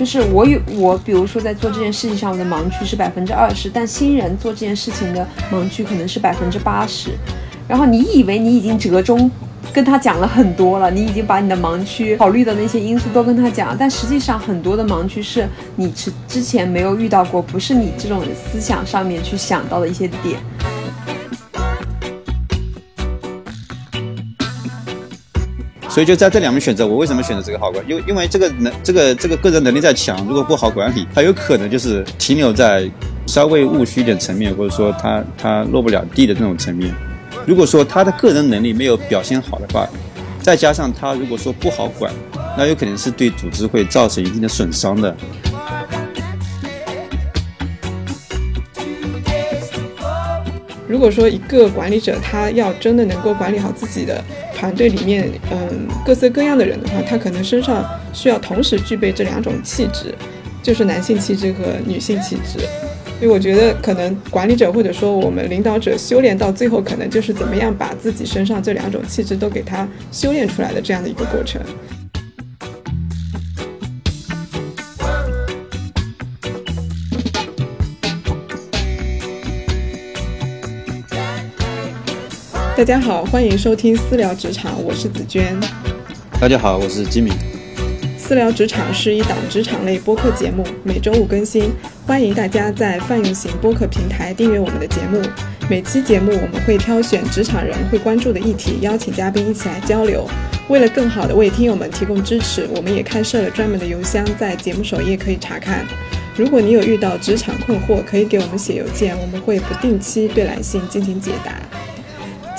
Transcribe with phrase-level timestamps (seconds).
[0.00, 7.10] 就是我有我，比如说在做这件事情上，我的盲区是百分之二十，但新人做这件事情的盲区可能是百分之八十。
[7.68, 9.30] 然后你以为你已经折中
[9.74, 15.46] 跟他讲了很多了，你已经把你的盲区考虑的那些因素都跟他讲，但实际上很多的盲区是
[15.76, 20.40] 你之之前没有遇到过，不是你这种思想上面去想到的一些点。
[26.00, 27.84] 所以就在这两面选择，我为什么选择这个好管？
[27.86, 32.90] 因为因为这个能这个这个个人能力再强，如果不好管理，他有可能就是停留在
[33.26, 36.90] 稍微务虚一点层面，或者说他他落不了地的那种层面。
[37.44, 39.86] 如果说他的个人能力没有表现好的话，
[40.40, 42.10] 再加上他如果说不好管，
[42.56, 45.14] 那有可能是对组织会造成一定的损伤的。
[50.88, 54.24] 如果说一个管理者他要真的能够管理好自己的
[54.60, 60.14] 团队里面，嗯，各色各样的人的话，他可能身上需要同时具备这两种气质，
[60.62, 62.58] 就是男性气质和女性气质。
[63.18, 71.62] 所以我觉得，可能管理者或者说我们领导者修炼到最后，可能就是怎么样把自己身上这两种气质都给他修炼出来的这样的一个过程。
[82.80, 85.54] 大家好，欢迎收听私聊职场，我是紫娟。
[86.40, 87.30] 大家好，我是吉米。
[88.16, 91.70] 私聊职场是一档职场类播客节目，每周五更新，
[92.06, 95.20] 欢迎大家在泛用型播客平台订阅我们的节目。
[95.68, 100.26] 每期节目我们会挑选职场人会关注的议题，邀请嘉宾一起来交流。
[100.70, 105.84] 为了更好的为听友们提供支持，我们也开设了专门的邮箱，在节目首页可以查看。
[106.34, 111.60] 如果你有遇到职场困惑，可以给我们写邮件，我们会不定期对来信进行解答。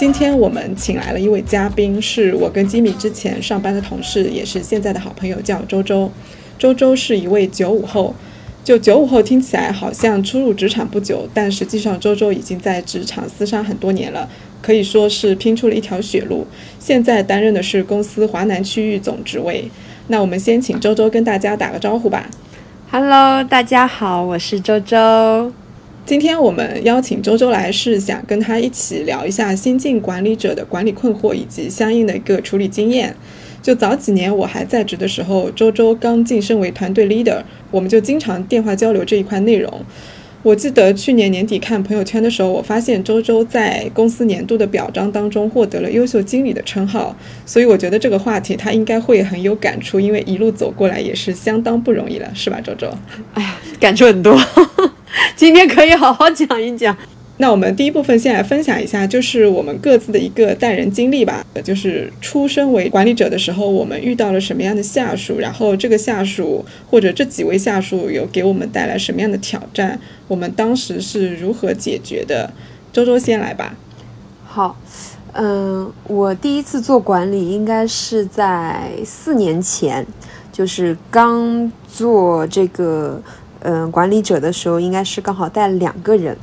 [0.01, 6.09] 今天我们请来了一位嘉宾，是我跟吉米之前上班的同事，也是现在的好朋友，叫周周。
[6.57, 8.15] 周周是一位九五后，
[8.63, 14.27] 就九五后听起来好像初入职场不久，但实际上周周已经在职场厮杀很多年了，
[14.59, 16.47] 可以说是拼出了一条血路。
[16.79, 19.69] 现在担任的是公司华南区域总职位。
[20.07, 22.27] 那我们先请周周跟大家打个招呼吧。
[22.89, 25.53] Hello，大家好，我是周周。
[26.03, 33.15] 今天我们邀请周周来，是想跟他一起聊一下新晋管理者的管理困惑以及相应的一个处理经验。
[33.61, 39.85] 就早几年我还在职的时候，周周刚晋升为团队 leader，我们就经常电话交流这一块内容。
[40.43, 52.91] 我记得去年年底看朋友圈的时候，我发现周周在公司年度的表彰当中获得了优秀经理的称号，所以我觉得这个话题他应该会很有感触，因为一路走过来也是相当不容易了，是吧，周周？
[53.35, 54.35] 哎呀，感触很多。
[55.35, 56.95] 今天可以好好讲一讲。
[57.37, 61.43] 那我们第一部分先来分享一下，就是我们各自的一个带人经历吧。
[61.63, 72.53] 就是出身为管理者的时候，我们遇到了什么样的下属，然后这个下属或者这几位下属有给我们带来什么样的挑战，我们当时是如何解决的？
[72.93, 73.73] 周周先来吧。
[74.45, 74.77] 好，
[75.33, 80.05] 嗯，我第一次做管理应该是在四年前，
[80.51, 83.19] 就是刚做这个。
[83.61, 86.35] 嗯，管理者的时候应该是刚好带了两个人，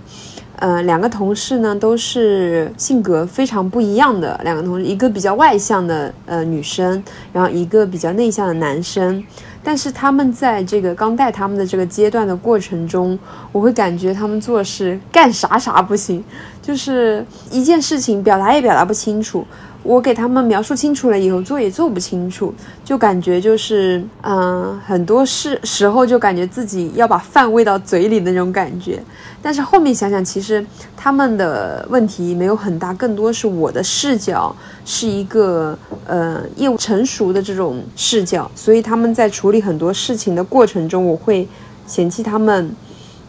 [0.57, 7.03] 嗯，两个同事呢都是性格非常不一样的两个同事，一个比较外向的呃女生，
[7.33, 9.23] 然后一个比较内向的男生，
[9.63, 13.19] 但是他们在这个刚带他们的这个阶段的过程中，
[13.53, 16.23] 我会感觉他们做事干啥啥不行，
[16.63, 19.45] 就是一件事情表达也表达不清楚。
[19.83, 22.53] 我给他们描述清楚了以后，做也做不清楚，
[22.85, 29.03] 就感觉就是，嗯，很多事时候就感觉自己要把饭喂到嘴里的那种感觉。
[29.41, 30.65] 但是后面想想，其实
[30.97, 41.49] 他们的问题没有很大，更多是我的视角是一个呃业务成熟的这种视角，所以他们在处理很多事情的过程中，我会
[41.87, 42.75] 嫌弃他们，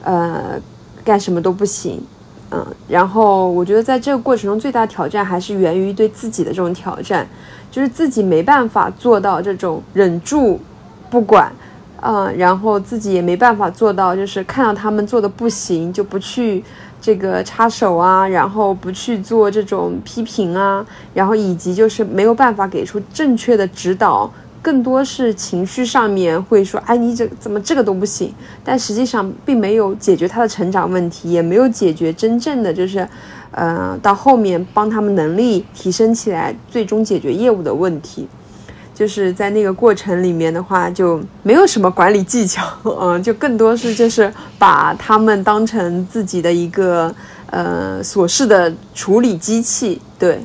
[0.03, 0.59] 呃，
[1.05, 2.01] 干什么都不行。
[2.51, 7.27] 嗯，然后我觉得在这个过程中最大挑战还是源于对自己的这种挑战，
[7.69, 10.59] 就是自己没办法做到这种忍住
[11.09, 11.51] 不管，
[12.01, 16.63] 嗯，然后自己也没办法做到就是看到他们做的不行就不去
[16.99, 24.31] 这个插手啊，然后不去做这种批评啊，然后以及就是没有办法给出正确的指导。
[24.61, 28.33] 更多是情绪上面会说，哎，你这怎么这个都不行？
[28.63, 33.07] 但实际上并没有解决他的成长问题，也没有解决真正的就是，
[33.51, 38.27] 呃，到后面帮他们能力提升起来，最终解决业务的问题。
[38.93, 47.15] 就是在那个过程里面的话，就没有什么管理技巧，嗯， 就更多是就是把他们当成自己的一个
[47.49, 50.41] 呃琐事的处理机器，对。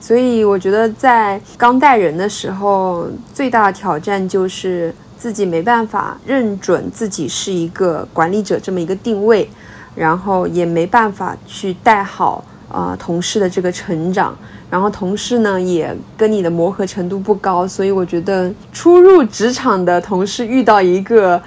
[0.00, 9.48] 所以我觉得，在刚带人的时候，最大的挑战就是自己没办法认准自己是一个管理者这么一个定位，
[9.94, 14.36] 然后也没办法去带好呃同事的这个成长，
[14.70, 21.42] 然后同事呢也跟你的磨合程度不高，所以我觉得初入职场的同事遇到一个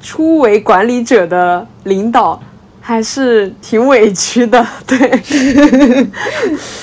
[0.00, 2.40] 初为管理者的领导。
[2.82, 4.98] 还是挺委屈的，对。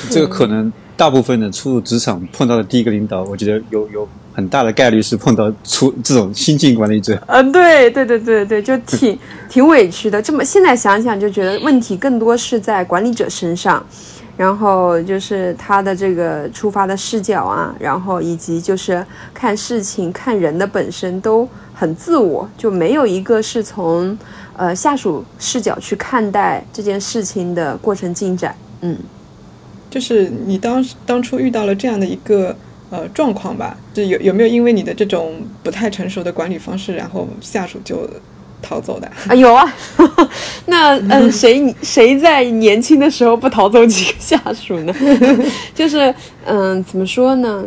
[0.10, 7.22] 这个可能大部分的初入职场碰到的第一个领导，我觉得有有很大的概率是碰到出这种新晋管理者。
[7.28, 9.18] 嗯，对对对对对，就挺
[9.48, 10.22] 挺委屈的。
[10.22, 13.86] 这么现在想想，就觉得问题更多是在管理者身上，
[14.36, 24.18] 然后就是他的这个出发的视角啊，然后以及就是看事情、看人的本身都很自我，就没有一个是从。
[24.60, 28.98] 呃，下属视角去看待这件事情的过程进展，嗯，
[29.90, 32.56] 就是你当当初遇到了这样的一个
[32.90, 38.10] 呃状况吧，就有有没有因为你的这种不太成熟的管理方式，然后下属就
[38.62, 39.10] 逃走的？
[39.28, 39.74] 啊，有啊，
[40.68, 44.94] 那嗯，谁谁在年轻的时候不逃走几个下属呢？
[45.74, 46.14] 就是
[46.46, 47.66] 嗯，怎么说呢？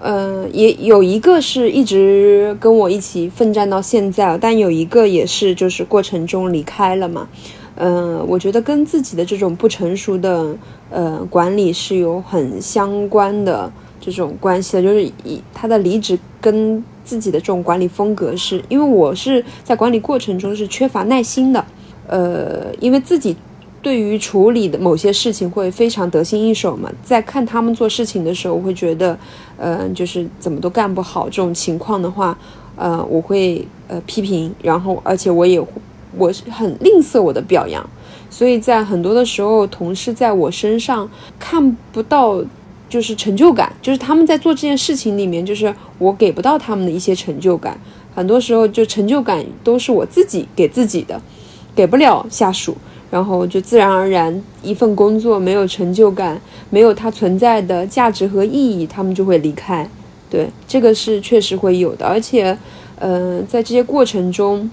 [0.00, 7.28] 呃，也有一个是一直跟我一起奋战到现在，但有一个也是就是过程中离开了嘛。
[7.76, 10.54] 嗯，我觉得跟自己的这种不成熟的
[10.90, 13.70] 呃管理是有很相关的
[14.00, 21.64] 这种关系的，就是以他的离职跟自己的这种管理风格是，因为我是在管理过程中是缺乏耐心的，
[22.06, 23.36] 呃，因为自己。
[23.82, 29.18] 对于处理的某些事情会非常得心应手嘛，在看他们做事情的时候，我会觉得，
[29.56, 32.38] 呃，就是怎么都干不好这种情况的话，
[32.76, 35.60] 呃，我会呃批评，然后而且我也
[36.16, 37.88] 我是很吝啬我的表扬，
[38.30, 42.42] 所以在很多的时候，同事在我身上看不到
[42.88, 47.78] 就是成就感，就是他们在做这件事情里面，就是我给不到他们的一些成就感，
[48.14, 51.20] 很多时候就成就感都是我自己给自己的，
[51.74, 52.76] 给不了下属。
[53.10, 59.86] 然后就自然而然，一份工作没有成就感，没有它存在的价值和意义，他们就会离开。
[60.30, 62.06] 对，这个是确实会有的。
[62.06, 62.56] 而且，
[62.98, 64.70] 呃，在这些过程中，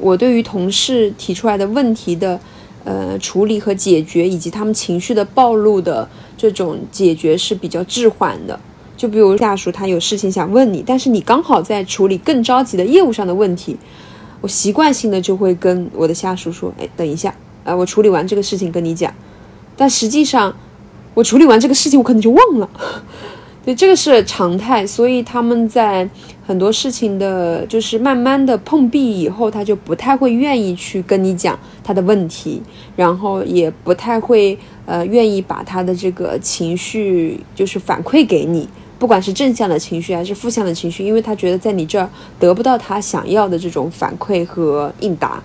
[0.00, 2.40] 我对于同事提出来的问题的，
[2.84, 8.58] 呃，处理和解决，以及他们情绪的暴露的这种解决是比较滞缓的。
[8.96, 13.76] 就比如下属他有事情想问你，但是你刚好在处理更着急的业务上的问题，
[14.40, 19.12] 我习惯性的就会跟我的下属说：“哎，等一下。”啊，我处理完这个事情跟你讲，
[19.76, 20.56] 但实际上，
[21.12, 22.70] 我处理完这个事情，我可能就忘了。
[23.62, 26.08] 对，这个是常态，所以他们在
[26.46, 32.62] 很多事情的，就是慢慢的碰壁以后，他就不太会愿意去跟你讲他的问题，
[32.96, 38.66] 然后也不太会呃愿意把他的这个情绪就是反馈给你，
[38.98, 42.08] 不管是正向的情绪还是负向的情绪，因为他觉得在你这儿
[42.38, 45.42] 得不到他想要的这种反馈和应答。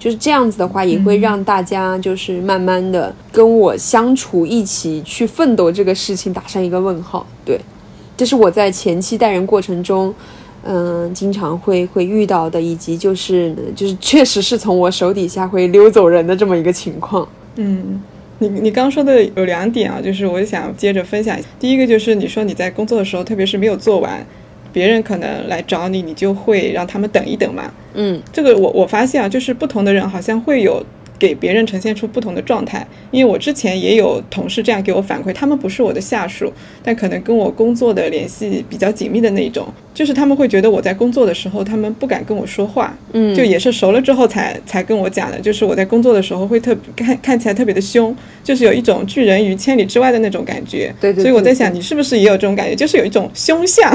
[0.00, 7.26] 就是这样子的话，也会让大家就是慢慢的跟我相处，一起去奋斗这个事情打上一个问号。
[7.44, 7.60] 对，
[8.16, 10.12] 这是我在前期带人过程中，
[10.64, 17.28] 嗯，经常会会遇到的，以及就是就是确实是从我手底下会溜走人的这么一个情况。
[17.56, 18.02] 嗯，
[18.38, 21.38] 你你刚说的有两点啊，就是我想接着分享。
[21.58, 24.26] 第一个就是你说你在工作的时候，特别是没有做完。
[24.72, 27.72] 别人可能来找你，你就会让他们等一等嘛。
[27.94, 30.84] 嗯，这个我我发现啊，就是不同的人好像会有。
[31.20, 53.94] 给别人呈现出不同的状态，因为我之前也有同事这样给我反馈，他们不是我的下属，但可能跟我工作的联系比较紧密的那种，就是他们会觉得我在工作的时候，他们不敢跟我说话，嗯，就也是熟了之后才才跟我讲的，就是我在工作的时候会特看看起来特别的凶，就是有一种拒人于千里之外的那种感觉，对对，所以我在想你是不是也有这种感觉，就是有一种凶相，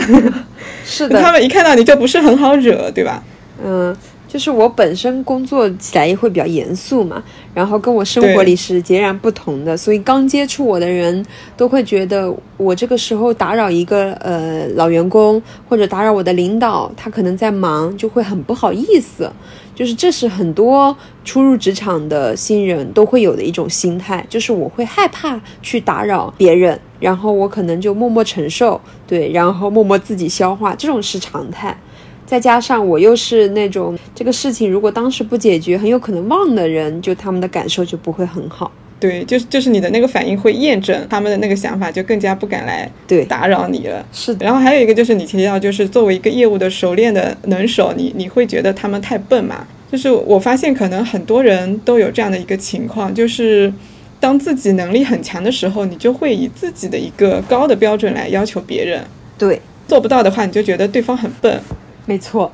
[0.86, 3.24] 是的，他们一看到你就不是很好惹，对吧？
[3.66, 3.96] 嗯。
[4.36, 7.24] 就是我本身工作起来也会比较严肃嘛，
[7.54, 11.26] 然后跟我生活里是截然不同的，所以刚接触我的人
[11.56, 19.32] 都会觉得我这个时候打扰一个呃老员工或者打扰我的领导，他可能在忙，就会很不好意思。
[19.74, 31.78] 就是这是很多初入职场的新人都会有的一种心态，就是我会害怕去打扰别人，然后我可能就默默承受，对，然后默默自己消化，这种是常态。
[32.26, 38.72] 再加上我又是那种这个事情如果当时不解决，很有可能忘的人，就他们的感受就不会很好。
[38.98, 44.04] 对，就是就是你的那个反应会验证他们的那个想法，就更加不敢来对打扰你了。
[44.12, 44.46] 是的。
[44.46, 49.68] 然后还有一个就是你提到，就是作为一个业务的熟练的能手，你你会觉得他们太笨嘛？
[49.92, 53.72] 就是我发现可能很多人都有这样的一个情况，就是
[54.20, 59.04] 当自己能力很强的时候，你就会以自己的一个高的标准来要求别人。
[59.38, 61.62] 对，做不到的话，你就觉得对方很笨。
[62.06, 62.52] 没错，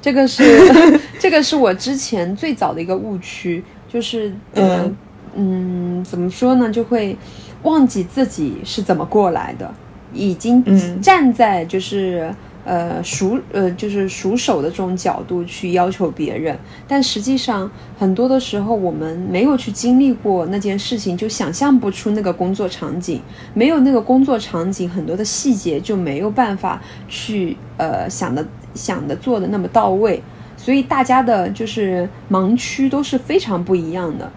[0.00, 0.42] 这个是
[1.18, 4.90] 这个是我之前最早的一个误区，就是呃
[5.36, 7.16] 嗯怎么说呢，就会
[7.62, 9.72] 忘记自己是怎么过来的，
[10.12, 12.32] 已经嗯站在就是。
[12.66, 16.58] 呃，熟呃，就是熟手的这种角度去要求别人，
[16.88, 23.20] 但实际上很多的时候，我们没有去经历过那件事情，就想象不出那个工作场景。
[23.52, 28.42] 没有那个工作场景，很多的细节就没有办法去呃想的
[28.74, 30.22] 想的做的那么到位。
[30.56, 34.30] 所以大家的就是盲区都是非常不一样的。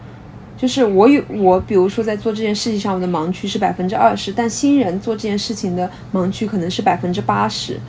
[0.58, 7.80] 就是我有我，比如说在做这件事情上，我的盲区是百分之二十，但新人做这件事情的盲区可能是百分之八十。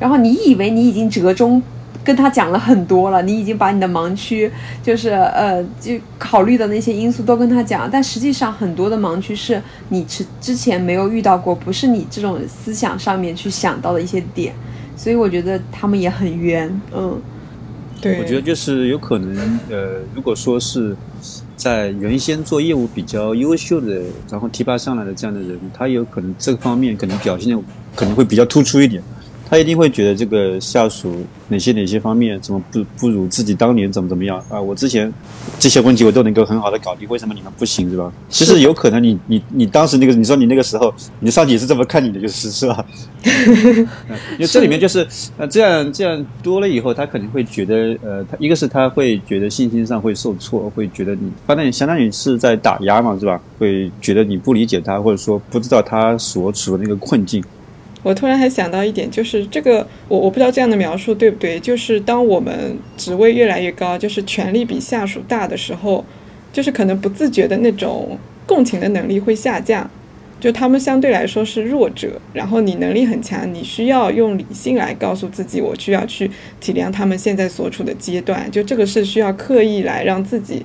[0.00, 1.62] 然后你以为你已经折中
[2.02, 4.50] 跟他讲了很多了，你已经把你的盲区，
[4.82, 14.52] 就是呃，就考虑的那些因素都跟他讲，但实际上很多的盲区是你之之前没有遇到过，不是你这种思想上面去想到的一些点，
[14.96, 17.20] 所以我觉得他们也很冤，嗯，
[18.00, 19.36] 对，我觉得就是有可能，
[19.70, 20.96] 呃，如果说是
[21.54, 27.62] 在原先做业务比较优秀的，然后提拔上来的这样的人，他有可能这个方面可能表现的
[27.94, 29.02] 可能会比较突出一点。
[29.48, 34.60] 他一定会觉得这个下属哪些哪些方面怎么不不如自己当年怎么怎么样啊？
[34.60, 35.12] 我之前
[35.58, 38.12] 这些问题我都能够很好的搞定，为什么你们不行是吧？
[38.28, 42.84] 其实有可能你你你当时那个你说你那个时候你的上级也是这么看你的，就是是吧？
[43.24, 53.40] 因为这里面就是呃这样这样多了以后，他肯定会觉得呃，他一个是他会觉得信心上会受挫，会觉得你反正相当于是在打压嘛，是吧？
[53.58, 57.44] 会觉得你不理解他，或者说不知道他所处的那个困境。
[58.06, 61.58] 我突然还想到一点，就是这个我我不知道这样的描述对不对？
[61.58, 66.04] 就是当我们职位越来越高，就是权力比下属大的时候，
[66.52, 69.90] 就是可能不自觉的那种共情的能力会下降，
[70.38, 80.64] 就他们相对来说是弱者，然后你能力很强，你需要用理性来告诉自己，我需要去体谅他们现在所处的阶段，就这个是需要刻意来让自己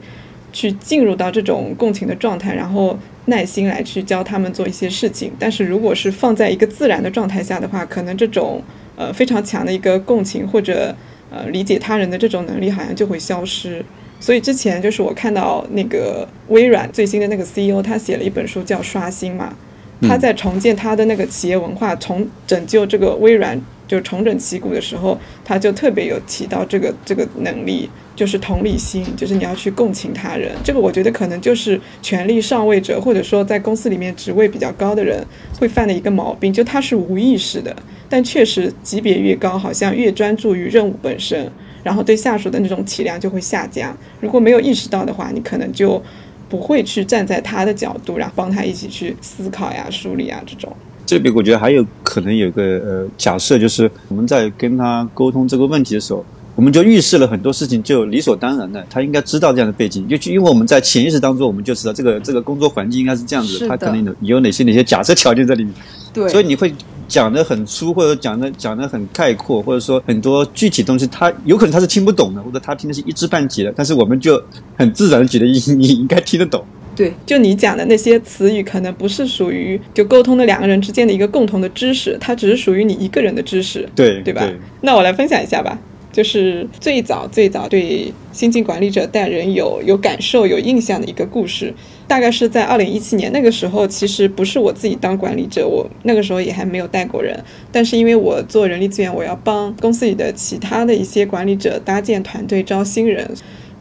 [0.53, 2.99] 去进入到这种共情的状态，然后。
[3.25, 8.61] 耐心来去教他们做一些事情，但是如果是放在一个自然的状态下的话，可能这种
[8.95, 10.95] 呃非常强的一个共情或者
[11.29, 13.83] 呃理解他人的这种能力好像就会消失。
[14.19, 19.53] 所以之前就是我看到那个微软最新的那个 CEO，他写了一本书叫《刷新》嘛，
[20.01, 23.59] 他在重建他的那个企业文化，重拯救这个微软
[23.91, 27.89] 就重整旗鼓的时候，他就特别有提到这个这个能力。
[28.13, 30.51] 就是同理心，就是你要去共情他人。
[30.63, 35.25] 这个我觉得可能就是权力上位者，或者说在公司里面职位比较高的人
[35.57, 37.75] 会犯的一个毛病，就他是无意识的，
[38.09, 41.49] 但确实级别越高，好像越专注于任务本身，
[41.83, 43.97] 然后对下属的那种体谅就会下降。
[44.19, 45.99] 如果没有意识到的话，你可能就
[46.47, 50.75] 不会去站在他的角度，然后帮他一起去思考呀、梳理啊这种。
[51.11, 56.25] 这边我觉得还有可能有个呃假设，就是我们在跟他沟通这个问题的时候。
[56.53, 65.73] 我们就预示了很多事情，就理所当然的，他应该知道这样的背景，就因为我们在潜意识当中，我们就知道这个这个工作环境应该是这样子，他可能有有哪些哪些假设条件在里面，
[66.13, 66.71] 对，所以你会
[67.07, 74.39] 讲的很粗，或者讲的讲的很概括，或者说很多具体东西，他有可能他是听不懂的，或者他听的是一知半解的，但是我们就
[74.77, 76.63] 很自然的觉得你你应该听得懂。
[76.95, 84.47] 对，就你讲的那些词语，可能不是属于就沟通的两个人之间的一个共同的知识，它只是属于你一个人的知识，对对吧？
[84.81, 85.79] 那我来分享一下吧。
[86.11, 91.73] 就是最早最早对新晋管理者带人有有感受、有印象的一个故事，
[92.05, 103.31] 大概是在二零一七年那个时候，其实不是我自己当管理者，我那个时候也还没有带过人，但是因为我做人力资源，我要帮公司里的其他的一些管理者搭建团队、招新人，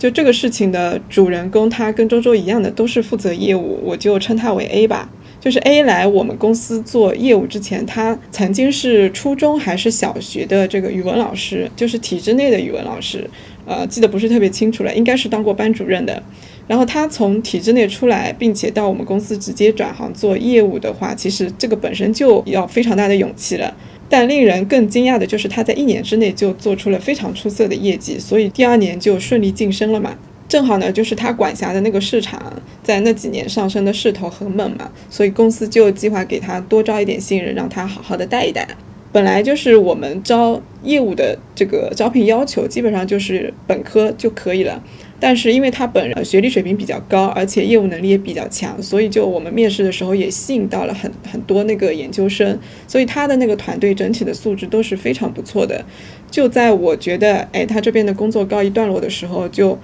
[0.00, 5.10] 就这个事情的主人公，他跟周周一样的都是负责业务，我就称他为 A 吧。
[5.38, 13.28] 就是 A 来我们公司做业务之前，他曾经是初中还是小学的这个语文老师，就是体制内的语文老师，
[13.66, 16.22] 呃，记得不是特别清楚了，应该是当过班主任的。
[16.66, 23.74] 然后他从体制内出来，并且到我们公司直接转行做业务的话，其实这个本身就要非常大的勇气了。
[24.10, 30.18] 但令人更惊讶的就是他在一年之内就做出了非常出色的业绩，所以第二年就顺利晋升了嘛。
[30.48, 38.66] 正好呢，就是他管辖的那个市场，在那几年上升的势头很猛嘛，所以公司就计划给他多招一点新人，让他好好的带一带。
[39.12, 44.82] 本来就是我们招业务的这个招聘要求，基本上就是本科就可以了。
[45.20, 52.58] 但是因为他本人学历水平比较高，而且业务能力也比较强，所以就我们面试的时候也吸引到了很很多那个研究生，
[52.88, 55.84] 所以他的那个团队整体的素质都是非常不错的。
[56.30, 59.78] 就在我觉得，哎，他这边的工作告一段落的时候，就。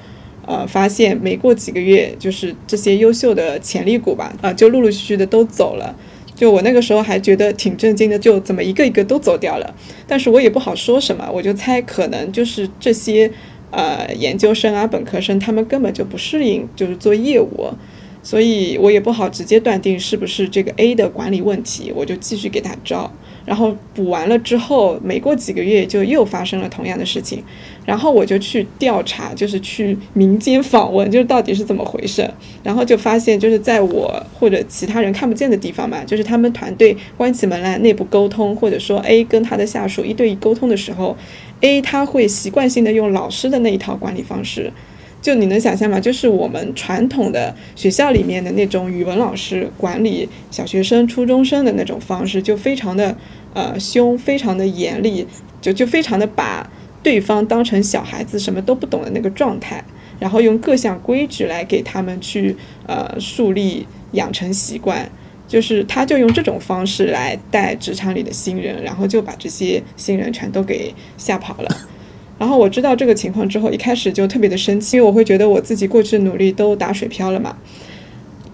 [0.48, 5.92] 呃，发现没过几个月，就是这些优秀的潜力股吧，啊，就陆陆续续的都走了。
[6.36, 9.74] 就我那个时候还觉得挺震惊的，就怎么一个一个都走掉了。
[10.06, 13.28] 但是我也不好说什么，我就猜可能就是这些
[13.70, 17.70] 呃研究生啊、本科生，他们根本就不适应就是做业务，
[18.26, 23.08] 所以我也不好直接断定是不是这个 A 的管理问题，我就继续给他招。
[23.44, 27.40] 然后补完了之后，没过几个月就又发生了同样的事情，
[27.84, 32.28] 然后我就去调查，就是去民间访问，就是到底是怎么回事。
[32.64, 41.16] 然后就发现，就是在我或者其他人看不见的地方嘛，就是他们团队关起门来内部沟通，或者说 A 跟他的下属一对一沟通的时候
[41.60, 44.72] ，A 他会习惯性的用老师的那一套管理方式。
[45.22, 45.98] 就你能想象吗？
[45.98, 53.16] 就是我们传统的学校里面的那种语文老师管理小学生、初中生的那种方式，就非常的
[53.52, 55.26] 呃凶， 非常的严厉，
[55.60, 56.70] 就就非常的把
[57.02, 59.82] 对方当成小孩子，什么都不懂的那个状态，
[60.20, 62.56] 然后用各项规矩来给他们去
[62.86, 65.10] 呃树立养成习惯，
[65.48, 71.76] 就是他就用这种方式来带职场里的新人，然后就把这些新人全都给吓跑了。
[72.38, 77.56] 然后我知道这个情况之后，一开始就特别的生气，因为我会觉得我自己过去的努力都打水漂了嘛。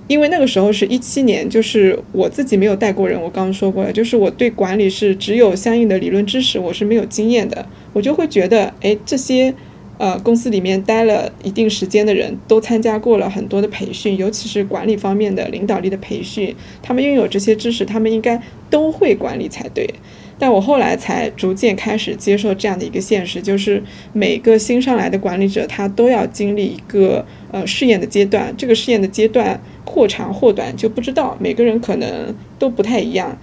[0.09, 7.65] 因为那个时候是一七年，就是我自己没有带过人，我刚刚说过了，就是我对管理是只有相应的理论知识，我是没有经验的。
[7.93, 9.55] 我就会觉得，哎，这些
[9.99, 19.89] 呃公司里面待了一定时间的人都参加过了很多的培训，尤其是管理方面的领导力的培训，他们拥有这些知识，他们应该都会管理才对。
[20.43, 23.81] 但我后来才逐渐开始接受这样的一个现实，就是
[24.13, 28.53] 每个新上来的管理者，他都要经历一个呃试验的阶段。
[28.57, 33.39] 这个试验的阶段或长或短就不知道，每个人可能都不太一样。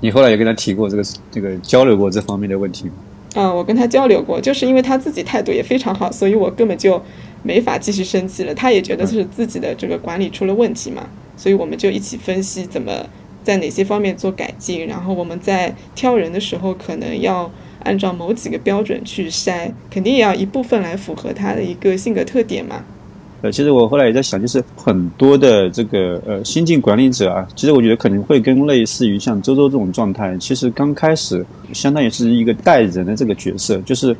[0.00, 2.92] 你后来有跟他提过这个这个交流过这方面的问题吗？
[3.34, 6.98] 嗯，我跟他交流过，就是因为他自己态度也非常好，所以我根本就
[7.42, 8.54] 没法继续生气了。
[8.54, 13.04] 他也觉得是自己的这个管理出了问题嘛，所以我们就一起分析怎么。
[13.48, 14.86] 在哪些方面做改进？
[14.86, 17.50] 然后我们在挑人的时候，可能要
[17.82, 22.84] 按照某几个标准去筛，肯定也要一部分来符合他的一个性格特点嘛。
[23.40, 34.14] 呃，其实我后来也在想，就是很多的这个呃新进管理者啊，其实我觉得可能会跟类似于像周周这种状态，其实刚开始相当于是一个带人的这个角色，就是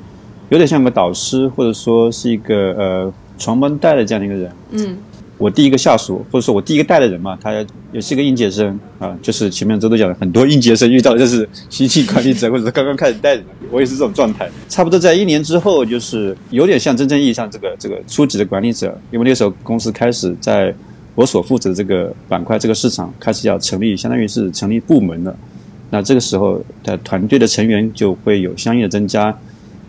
[0.49, 4.53] 有点像个导师，或者说是一个呃传帮带的这样的一个人。
[4.71, 4.97] 嗯。
[5.38, 7.53] 我第一个下属，或者说我第一个带的人嘛，他
[7.92, 14.51] 也是一个应届生啊，就是前面周都讲的，很多应届生遇到的 就是新进管理者， 或者是刚刚开始带人，我也是这种状态。
[14.68, 20.74] 差不多在一年之后，就是有点像真正意义上这个这个初级的管理者，因为那时候公司开始在
[21.14, 25.37] 我所负责的这个板块、这个市场开始要成立，相当于是成立部门了。
[25.90, 29.37] 那这个时候的团队的成员就会有相应的增加。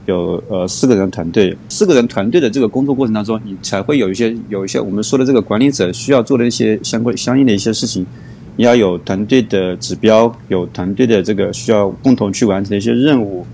[0.10, 8.06] 有呃四个人团队，四个人团队的这个工作过程当中，你才会有一些有一些我们说的这个管理者需要做的一些相关相应的一些事情，
[8.58, 13.46] 你要有团队的指标，有团队的这个需要共同去完成的一些任务，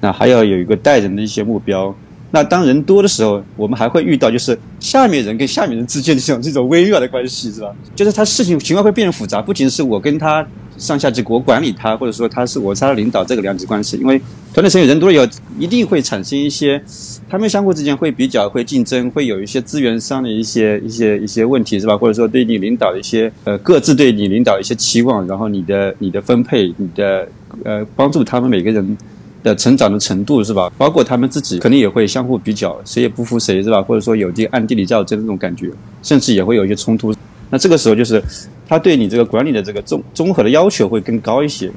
[0.00, 1.94] 那还要有一个带人的一些目标。
[2.30, 7.74] 那当人多的时候，我们还会遇到就是下面人跟下面人之间的这种这种微妙的关系，是吧？
[7.94, 10.46] 就是他事情情况会变得复杂，不仅是我跟他。
[10.78, 14.16] 上下级我管理他，或者说他是我是他的领导，这个两级关系，因为
[14.54, 15.26] 团队成员人多了以后，
[15.58, 16.80] 一定会产生一些，
[17.28, 21.98] 他们相互之间会比较，会竞争，会有一些资源上的一些一些一些问题，是吧？
[21.98, 27.28] 或者说对你领导一些呃各自对你领导一些期望，然后你的你的分配，你的
[27.64, 28.96] 呃帮助他们每个人
[29.42, 30.70] 的成长的程度，是吧？
[30.76, 33.82] 包括他们自己肯定也会相互比较，谁也不服谁，是吧？
[33.82, 35.70] 或者说有这暗地里较真的这种感觉，
[36.02, 37.14] 甚至也会有一些冲突。
[37.50, 38.22] 那这个时候就是。
[38.70, 41.70] 他对你这个管理的这个综综合的要求会更高一些。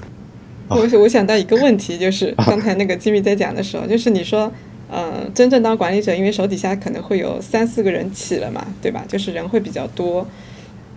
[0.68, 4.52] 我我想到一个问题，就是刚才那个吉米在讲的时候，就是你说，
[4.90, 9.06] 呃，真正当管理者，因为手底下可能会有三四个人起了嘛，对吧？
[9.08, 10.28] 就是人会比较多。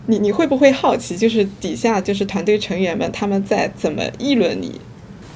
[0.07, 4.81] 你你会不会好奇，就是底下就是团队成员们他们在怎么议论你？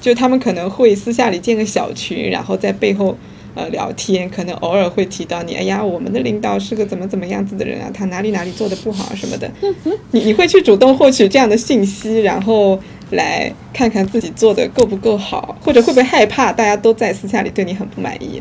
[0.00, 3.16] 就他们可能会私下里建个小群，然后在背后。
[3.54, 9.50] 呃，聊天可能偶尔会提到你，哎呀，我们的领导是个怎么怎么样子的人啊，他哪里哪里做的不好什么的，
[10.12, 12.78] 你你会去主动获取这样的信息，然后
[13.10, 18.40] 来看看自己做的够不够好，或者会不会害怕大家都在私下里对你很不满意？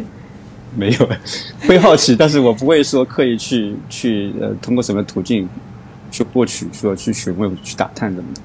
[0.75, 1.09] 没有，
[1.67, 5.49] 会好奇，但是我不会说刻意去去呃通过什么途径
[6.11, 8.41] 去获取，说去询问、去打探什么的。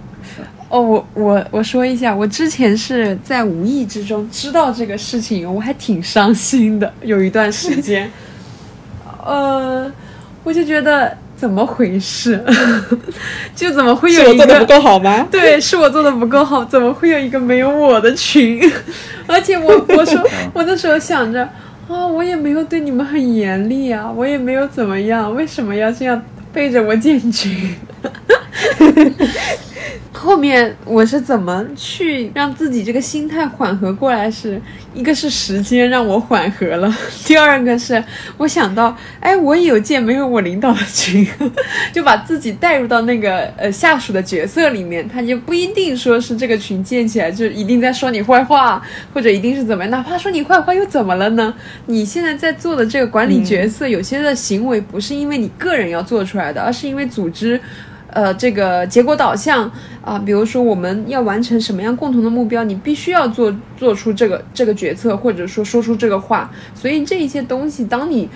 [0.73, 8.11] 哦，我我我说一下，我之前是在无意之中知道这个事情，我还挺伤心的，有一段时间，
[9.23, 9.93] 呃，
[10.43, 12.43] 我就觉得怎么回事，
[13.55, 15.27] 就怎么会有一个做的不够好吗？
[15.31, 18.59] 对，是我做的不够好，怎么会有一个没有我的群？
[19.29, 20.19] 而且我我说
[20.55, 21.43] 我那时候想着
[21.87, 27.77] 啊，我也没有对你们很严厉啊，我也没有怎么样，为什么要这样背着我建群？
[30.23, 34.31] 后面我是怎么去让自己这个心态缓和过来？
[34.31, 34.61] 是
[34.95, 38.03] 一个是时间让我缓和了， 第二个是
[38.37, 41.27] 我想到，哎，我也有建没有我领导的群，
[41.93, 48.81] 就把自己带入到那个呃下属的角色里面，他就不一定说是这个群建起来就一定在说你坏话，
[49.13, 51.53] 或者一定是怎么样，哪怕说你坏话又怎么了呢？
[51.87, 57.61] 你现在在做的这个管理角色，有些的行为不是因为你个人要做出来的，而是因为组织。
[58.13, 59.71] 呃，这个结果导向
[60.03, 66.51] 啊，比如说我们要完成什么样共同的目标，你必须要做做出这个这个决策，或者说说出这个话。
[66.75, 68.29] 所以这一些东西，当你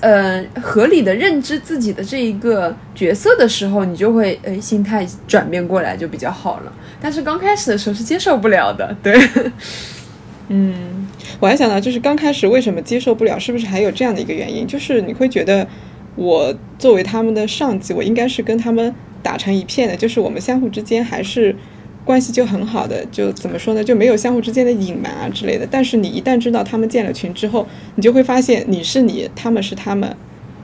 [0.00, 6.72] 呃合理的认知自己的这一个角色的时候，你就会呃心态转变过来就比较好了。
[7.00, 9.18] 但是刚开始的时候是接受不了的，对。
[10.48, 11.08] 嗯，
[11.40, 15.66] 我还想到就是刚开始为什么接受不了，是不是还有这样的一个原因，就是你会觉得
[16.14, 18.94] 我作为他们的上级，我应该是跟他们。
[19.22, 21.54] 打成一片的，就是我们相互之间还是
[22.04, 25.66] 关系就很好的，就怎么说呢，就没有相互之间的隐瞒啊之类的。
[25.70, 30.14] 但是你一旦知道他们建了群之后，你就会发现你是你，他们是他们。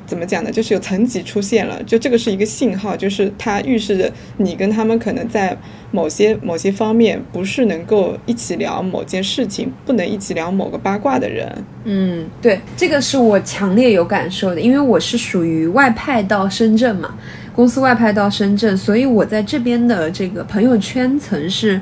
[0.04, 0.50] 怎么讲呢？
[0.50, 5.56] 就是有层级出现了，就这个是一个信号，就是它预示着你跟他们可能在
[5.90, 11.50] 某些某些方面不是能够一起聊某件事情，不能一起聊某个八卦的人。
[11.84, 17.14] 嗯，对，这个是我强烈有感受的，因为我是属于外派到深圳嘛，
[17.54, 21.80] 公司外派到深圳，所以我在这边的这个朋友圈层是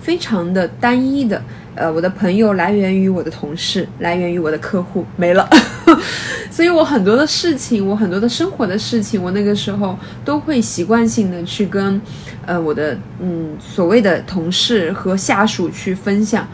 [0.00, 1.40] 非常的单一的。
[1.74, 5.48] 呃，我的朋友来源于我的同事，来源于我的客户，没了。
[6.50, 11.98] 所以我很多的事情，我很多的生活的事情，我那个时候都会习惯性的去跟，
[12.44, 16.46] 呃，我的嗯所谓的同事和下属去分享。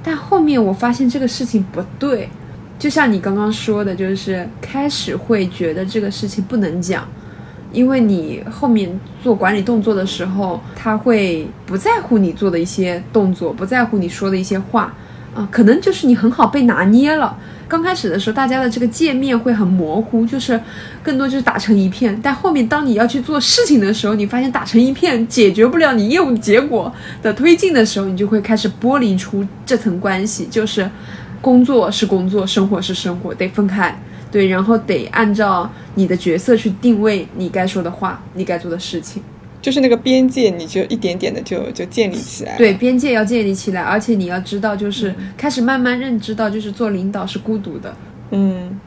[0.00, 2.28] 但后面我发现这个事情不对，
[2.78, 7.04] 就像你刚刚说的，就是开始会觉得这个事情不能讲。
[7.72, 14.94] 因为你后面做管理动作的时候，他会不在乎你做的一些动作，不在乎你说的一些话，
[15.34, 17.36] 啊，可能就是你很好被拿捏了。
[17.66, 20.60] 刚开始的时候，大家的这个界面会很模糊，就是
[21.02, 22.18] 更多就是打成一片。
[22.22, 30.86] 但后面当你要去做事情的时候，你发现打成一片解决不了你业务结果的推进的时候，你就会开始剥离出这层关系，就是
[31.40, 33.98] 工作是工作，生活是生活，得分开。
[34.32, 39.22] 对，然后得按照你的角色去定位你该说的话，你该做的事情，
[39.60, 42.56] 就是那个边界，你就一点点的就就建立起来。
[42.56, 47.94] 对，边界要建立起来，而且你要知道，就是开始慢慢认知到，就是做领导是孤独的。
[48.30, 48.80] 嗯，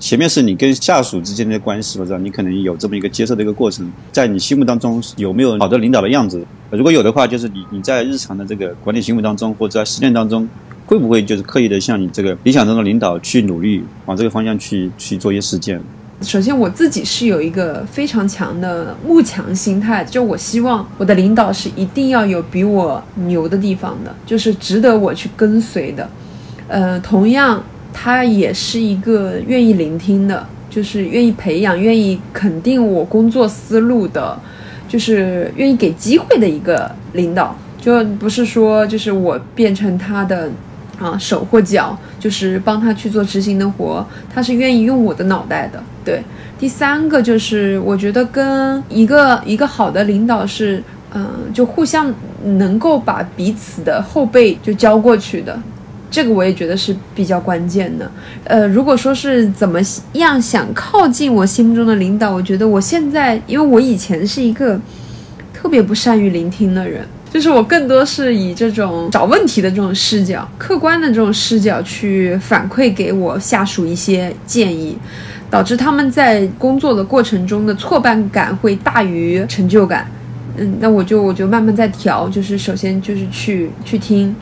[0.00, 6.44] 前面是你跟下属之间的关系，我知道你可能有这么一个接受的一个过程，在你心目当中有没有好的领导的样子？
[6.70, 10.48] 如果有的话，就是你你在日常的这个管理行为当中，或者在实践当中。
[10.90, 15.80] 会不会就是刻意的向你这个理想中的领导去努力，往这个方向去去做一些实践？
[16.20, 26.10] 首先，我自己是有一个非常强的慕强心态，就我希望我的领导是一定要有比我牛的地方的，就是值得我去跟随的。
[26.66, 34.36] 呃，同样，他也是一个愿意聆听的，就是愿意培养、愿意肯定我工作思路的，
[34.88, 37.56] 就是愿意给机会的一个领导。
[37.80, 40.50] 就不是说就是我变成他的。
[41.00, 45.82] 啊，手或脚就是帮他去做执行的活，他是愿意用我的脑袋的。
[46.04, 46.22] 对，
[46.58, 50.82] 第三个就是我觉得跟一个一个好的领导是，
[51.14, 52.12] 嗯，就互相
[52.44, 55.58] 能够把彼此的后背就交过去的，
[56.10, 58.10] 这个我也觉得是比较关键的。
[58.44, 59.80] 呃，如果说是怎么
[60.12, 64.78] 样想靠近我心目中的领导，我觉得我现在，因为我以前是一个
[65.54, 67.06] 特别不善于聆听的人。
[67.32, 74.98] 就是我更多是以这种找问题的这种视角，客观的这种视角去反馈给我下属一些建议，
[75.48, 80.10] 导致他们在工作的过程中的挫败感会大于成就感。
[80.56, 84.34] 嗯，那我就我就慢慢在调，就是首先就是去去听，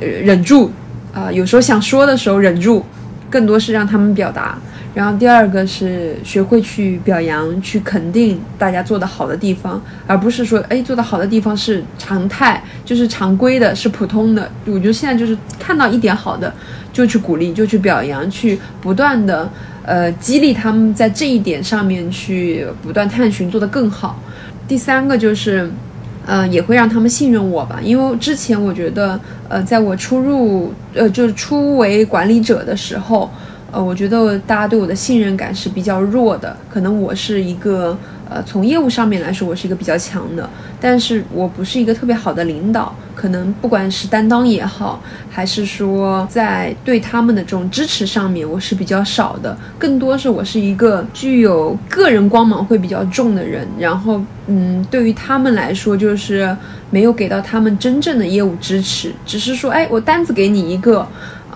[0.00, 0.72] 呃，忍住
[1.14, 2.84] 啊，有时候想说的时候忍住，
[3.30, 4.58] 更多是让他们表达。
[4.94, 14.48] 然后第二个是学会去表扬、去肯定大家做的好的地方，而不是说，哎，做的好的地方是常态，就是常规的，是普通的。
[14.66, 16.54] 我觉得现在就是看到一点好的，
[16.92, 19.50] 就去鼓励，就去表扬，去不断的，
[19.82, 24.22] 呃，激励他们在这一点上面去不断探寻，做得更好。
[24.68, 25.68] 第三个就是，
[26.24, 33.28] 呃，也会让他们信任我吧，因为之前我觉得，呃，在我初入，呃，就是初为管理者的时候。
[33.74, 37.96] 呃，我觉得大家对我的信任感是比较弱的，可能我是一个。
[38.26, 40.48] 呃，从业务上面来说，我是一个比较强的，
[40.80, 44.98] 但是我不是一个特别好的领导，可能不管是担当也好，
[45.30, 56.56] 还是说在对他们的这种支持上面，我是比较少的，更多是我是一个具有个人光芒会比较重的人，然后，嗯，对于他们来说，就是
[56.88, 61.06] 没有给到他们真正的业务支持，只是说，哎，我单子给你一个。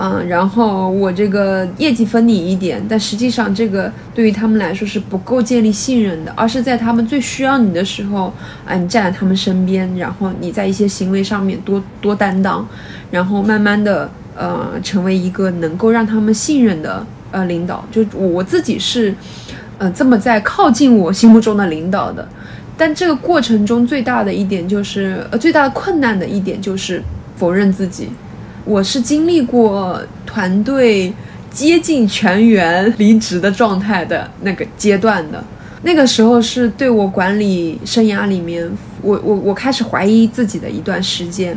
[0.01, 8.33] 嗯，然后我这个业绩分你一点，但实际上这个对于他们来说是不够建立信任的，而是在他们最需要你的时候，
[8.65, 12.65] 啊，你站在他们身边，然后你在一些行为上面多多担当，
[13.11, 17.85] 然后慢慢的呃成为一个能够让他们信任的呃领导。
[17.91, 19.13] 就我自己是，
[19.79, 22.29] 呃这么在靠近我心目中的领导的，
[22.77, 27.03] 但这个过程中最大的一点就是呃最大的困难的一点就是
[27.35, 28.09] 否认自己。
[28.69, 31.11] 我是经历过团队
[31.51, 35.43] 接近全员离职的状态的那个阶段的，
[35.83, 41.57] 那个时候是对我管理生涯里面，我我我开始怀疑自己的一段时间，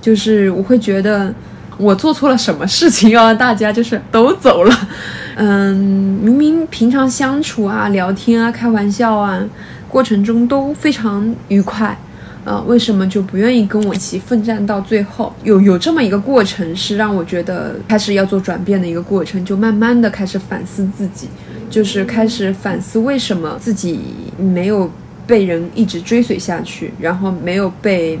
[0.00, 1.34] 就是我会觉得
[1.76, 4.88] 我做错了什么事情要让大家就是都走了，
[5.34, 5.76] 嗯，
[6.22, 9.42] 明明平常相处啊、聊天啊、开玩笑啊，
[9.88, 11.98] 过程中都非常愉快。
[12.44, 15.34] 呃，为什么就不愿意跟我一起奋战到最后？
[15.44, 21.28] 有有这么一个过程，是让我觉得开始要做转变的一个过程，就慢慢的开始反思自己，
[21.68, 24.00] 就是开始反思为什么自己
[24.38, 24.90] 没有
[25.26, 28.18] 被人一直追随下去，然后没有被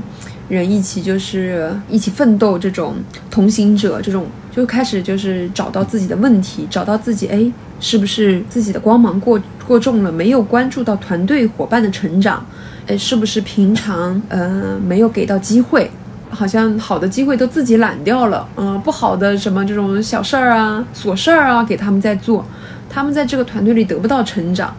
[0.48, 2.96] 人一起就是一起奋斗这种
[3.30, 4.26] 同行者，这种
[4.58, 12.44] 就开始就是找到自己的问题，找到自己，哎，是不是自己的光芒过过重了，没有关注到团队伙伴的成长。
[12.88, 15.88] 哎，是不是平常呃没有给到机会？
[16.30, 22.44] 好像好的机会都自己揽掉了，嗯，不好的什么这种小事儿啊、琐事儿啊，给他们在做，
[22.90, 24.74] 他们在这个团队里得不到成长。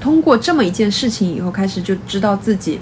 [0.00, 2.78] 通过这么一件事情以后，开始就知道自己，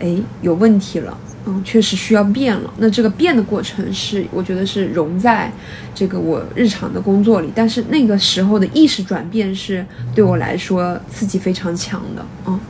[0.00, 1.16] 哎，有问题了，
[1.50, 2.70] 嗯，确实需要变了。
[2.76, 5.50] 那这个变的过程是，我觉得是融在
[5.94, 9.84] 这个我日常的工作里，但是那个时候的意识转变是
[10.14, 12.60] 对我来说刺激非常强的，嗯。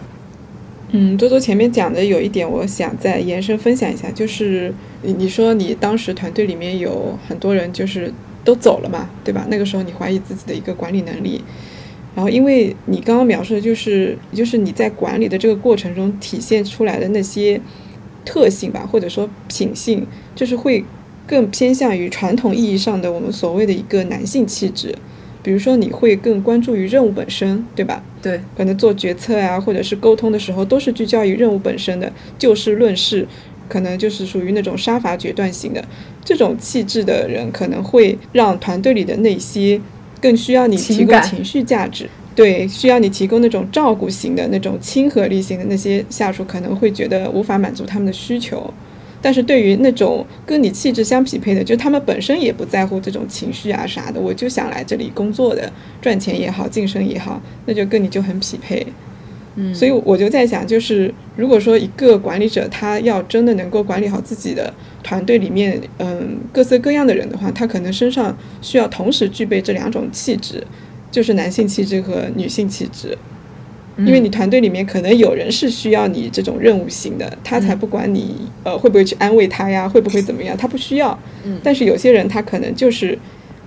[0.90, 8.10] 嗯，多多前面讲的有一点，我想再延伸分享一下，就是你你说你当时团队里面有很多人就是
[8.42, 9.44] 都走了嘛，对吧？
[9.50, 11.44] 那个时候你怀疑自己的一个管理能力，
[12.14, 17.60] 然后因为你刚刚描述的就是就是你在管理的这个过程中体现出来的那些
[18.28, 20.84] 特性吧，或者说品性，就是会
[21.26, 24.94] 更偏向于传统意义上的我们所谓的一个男性气质。
[25.42, 28.02] 比如说，你会更关注于任务本身，对吧？
[28.20, 33.26] 对，可能做决策啊，或者是沟通的时候，都是聚焦于任务本身的，就事论事，
[33.66, 35.82] 可能就是属于那种杀伐决断型的
[36.22, 39.80] 这种气质的人，可能会让团队里的那些
[40.20, 48.72] 更需要你提供情绪价值，对，需要你提供那种照顾型的那种亲和力型的那些下属，可能会觉得无法满足他们的需求。
[49.20, 55.68] 但是对于那种跟你气质相匹配的，就他们本身也不在乎这种情绪啊啥的，我就想来这里工作的，
[56.00, 58.86] 赚钱也好，晋升也好，那就跟你就很匹配。
[59.56, 64.72] 嗯，所以我就在想，就是如果说一个管理者他要真的能够管理好自己的
[65.02, 70.64] 团队里面，嗯，各色各样的人的话，他可能身上需要同时具备这两种气质，
[71.10, 73.16] 就是男性气质和女性气质。
[73.98, 81.18] 因为你团队里面可能有人是需要你这种任务型的，他才不管你呃会不会去安慰他呀，会不会怎么样，他不需要。
[81.44, 81.58] 嗯。
[81.64, 83.18] 但是有些人他可能就是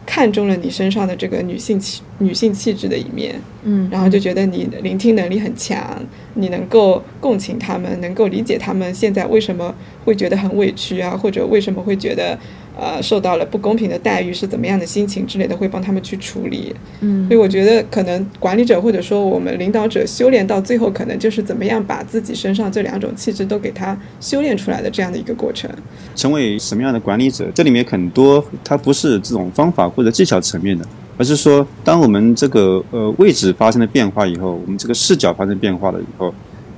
[0.05, 6.01] 看中了你身上的这个女性气女性气质的一面，嗯，然后就觉得你聆听能力很强，
[6.35, 9.75] 你能够共情他们，能够理解他们现在为什么
[10.05, 12.39] 会觉得很委屈啊，或者为什么会觉得。
[12.79, 16.73] 呃，受到了不公平的待遇是怎么样的心情之类的，会帮他们去处理。
[17.01, 25.69] 嗯，所以我觉得可能管理者或者说我们领导者修炼到最后，可能就是怎么样把自己身上这两种气质都给他修炼出来的这样的一个过程。
[26.15, 30.85] 成为什么样的管理者，这里面很多它不是这种方法或者技巧层面的，
[31.17, 36.33] 而是说，当我们这个呃位置发生了变化以后，我们这个视角发生变化了以后，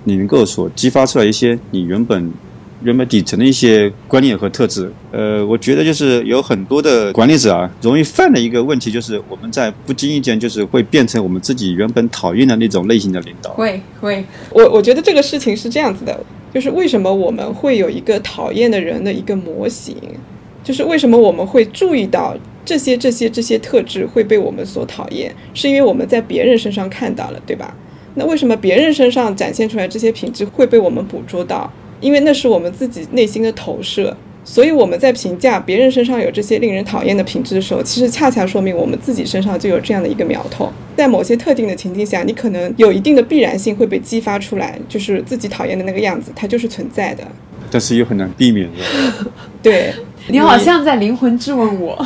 [0.05, 2.31] 你能够所激发出来一些你原本。
[2.83, 13.51] 原本底层的一些观念和特质，呃，我觉得就是有很多的管理者啊，容易犯的一个问题，就是我们在不经意间就是会变成我们自己原本讨厌的那种类型的领导。
[13.51, 16.19] 会会，我我觉得这个事情是这样子的，
[16.53, 19.95] 就是为什么我们会有一个讨厌的人的一个模型，
[20.63, 27.73] 就是为什么我们会注意到这些这些这些特质会被我们所讨厌，是因为我们在别人身上看到了，对吧？
[28.15, 31.71] 那为什么别人身上展现出来这些品质会被我们捕捉到？
[32.03, 40.69] 因为那是我们自己内心的投射，所以我们在评价别人身上有这些令人讨厌的品质的时候，其实恰恰说明我们自己身上就有这样的一个苗头。
[40.95, 47.23] 在某些特定的情境下，你可能有一定的必然性会被激发出来，就是自己讨厌的那个样子，它就是存在的。
[47.71, 49.31] 但是又很难避免的。
[49.63, 49.91] 对
[50.27, 52.05] 你好像在灵魂质问我，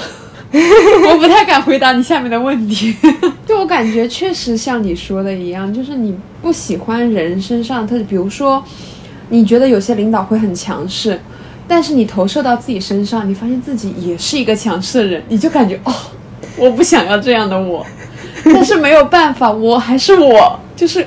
[0.53, 2.95] 我不太敢回答你下面的问题。
[3.45, 8.63] 就我感觉确实像你说的一样，就是你不喜欢人身上特，比如说，
[9.29, 11.19] 你觉得有些领导会很强势。
[11.69, 15.93] 但是你投射到自己身上，你发现自己也是一个强势的人，你就感觉哦，
[16.55, 17.85] 我不想要这样的我，
[18.45, 21.05] 但是没有办法，我还是我，就是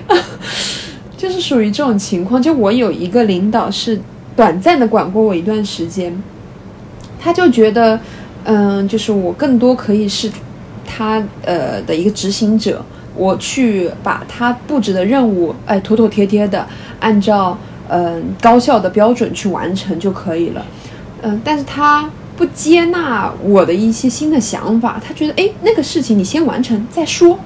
[1.16, 2.42] 就是属于这种情况。
[2.42, 3.98] 就我有一个领导是
[4.36, 6.14] 短暂的管过我一段时间，
[7.18, 7.98] 他就觉得，
[8.44, 10.30] 嗯，就是我更多可以是
[10.84, 12.84] 他呃的一个执行者，
[13.16, 16.66] 我去把他布置的任务，哎，妥妥帖帖的
[17.00, 17.56] 按照。
[17.90, 20.64] 嗯，高效的标准去完成就可以了。
[21.22, 27.38] 嗯，但是他不接纳我的一些新的想法，他觉得，哎，那个事情你先完成再说。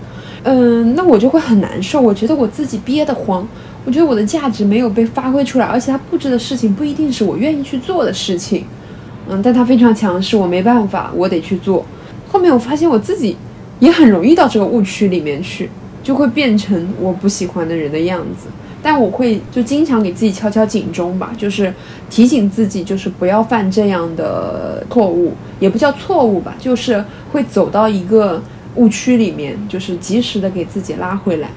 [0.42, 3.48] 嗯，那我就会很难受，我觉得我自己憋得慌，
[3.86, 8.66] 我觉得我的价值没有被发挥出来，而且他布置的事情不一定是我愿意去做的事情。
[9.26, 11.84] 嗯，但他非常强势，我没办法，我得去做。
[12.30, 13.34] 后面我发现我自己
[13.80, 15.70] 也很容易到这个误区里面去，
[16.02, 18.48] 就会变成我不喜欢的人的样子。
[18.86, 21.72] 但我会就经常给自己敲敲警钟吧，就是
[22.10, 28.42] 提醒自己，就是不要犯这样的错误，也不叫错误吧，就是会走到一个
[28.74, 31.48] 误区里面，就是及时的给自己拉回来。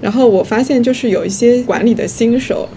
[0.00, 2.68] 然后我发现，就是有一些管理的新手，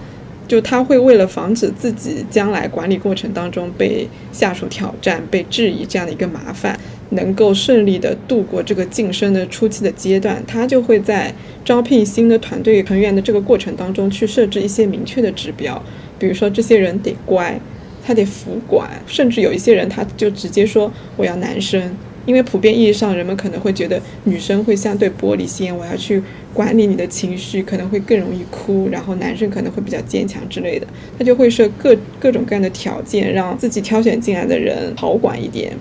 [0.51, 6.77] 就他会为了防止自己将来管理过程当中被下属挑战、被质疑这样的一个麻烦。
[7.11, 11.33] 能够顺利的度过这个晋升的初期的阶段，他就会在
[11.63, 15.81] 招聘新的团队成员的这个过程当中去设置一些明确的指标，
[16.19, 17.57] 比如说这些人得乖，
[18.05, 21.81] 他得服管，甚至有一些人他就直接说我要男生，
[22.25, 26.21] 因为普遍意义上人们可能会觉得女生会相对玻璃心，我要去
[26.53, 30.85] 管理你的情绪，可能会更容易哭，然后男生可能会比较坚强之类的，
[31.17, 35.73] 他就会设各各种各样的条件，让自己挑选进来的人好管一点。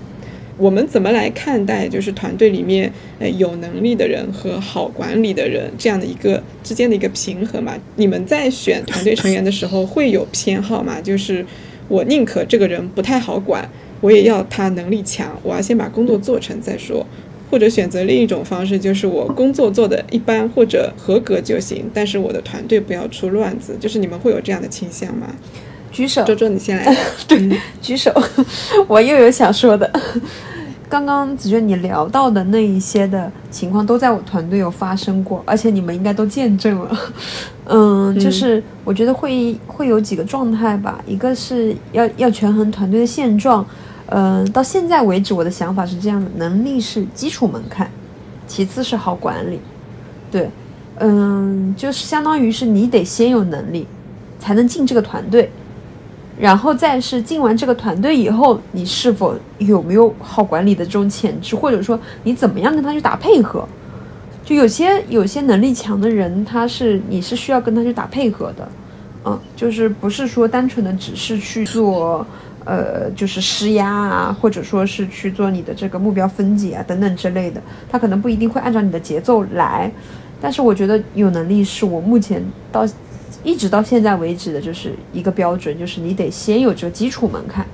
[0.57, 7.73] 我们怎么来看待就是团队里面呃有能力的人和好管理的人这样的一个之间的一个平衡嘛？
[7.95, 11.01] 你们在选团队成员的时候会有偏好吗？
[11.01, 11.43] 就是
[11.87, 13.67] 我宁可这个人不太好管，
[14.01, 17.05] 我也要他能力强，我要先把工作做成再说，
[17.49, 23.77] 或者选择另一种方式，就是我工作做的一般或者合格就行，但是我的团队不要出乱子。
[23.79, 25.27] 就是你们会有这样的倾向吗？
[25.91, 26.95] 举手，周周你先来。
[27.27, 27.37] 对，
[27.81, 28.11] 举手，
[28.87, 29.91] 我又有想说的。
[30.89, 36.99] 刚刚子娟你聊到的那一些的情况，都在我团队有发生过，而且你们应该都见证了。
[37.65, 43.65] 嗯，就是我觉得会会有几个状态吧，一个是要要权衡团队的现状。
[44.11, 47.89] 嗯，到现在为止，我的想法是这样的：能力是基础门槛，
[48.45, 49.59] 其次是好管理。
[50.29, 50.49] 对，
[50.99, 53.87] 嗯，就是相当于是你得先有能力，
[54.37, 55.49] 才能进这个团队。
[56.39, 63.67] 然后再是进完这个团队以后，你是否有没有好管理的这种潜质，或者说你怎么样跟他去打配合？
[64.43, 68.67] 就有些有些能力强的人，他是你是需要跟他去打配合的，
[69.25, 72.25] 嗯，就是不是说单纯的只是去做，
[72.65, 79.91] 呃，就是施压啊，或者说是去做你的这个目标分解啊等等之类的，他可能不一定会按照你的节奏来。
[80.41, 82.87] 但是我觉得有能力是我目前到。
[83.43, 87.65] 一直到现在为止的就是一个标准，就是你得先有这个基础门槛。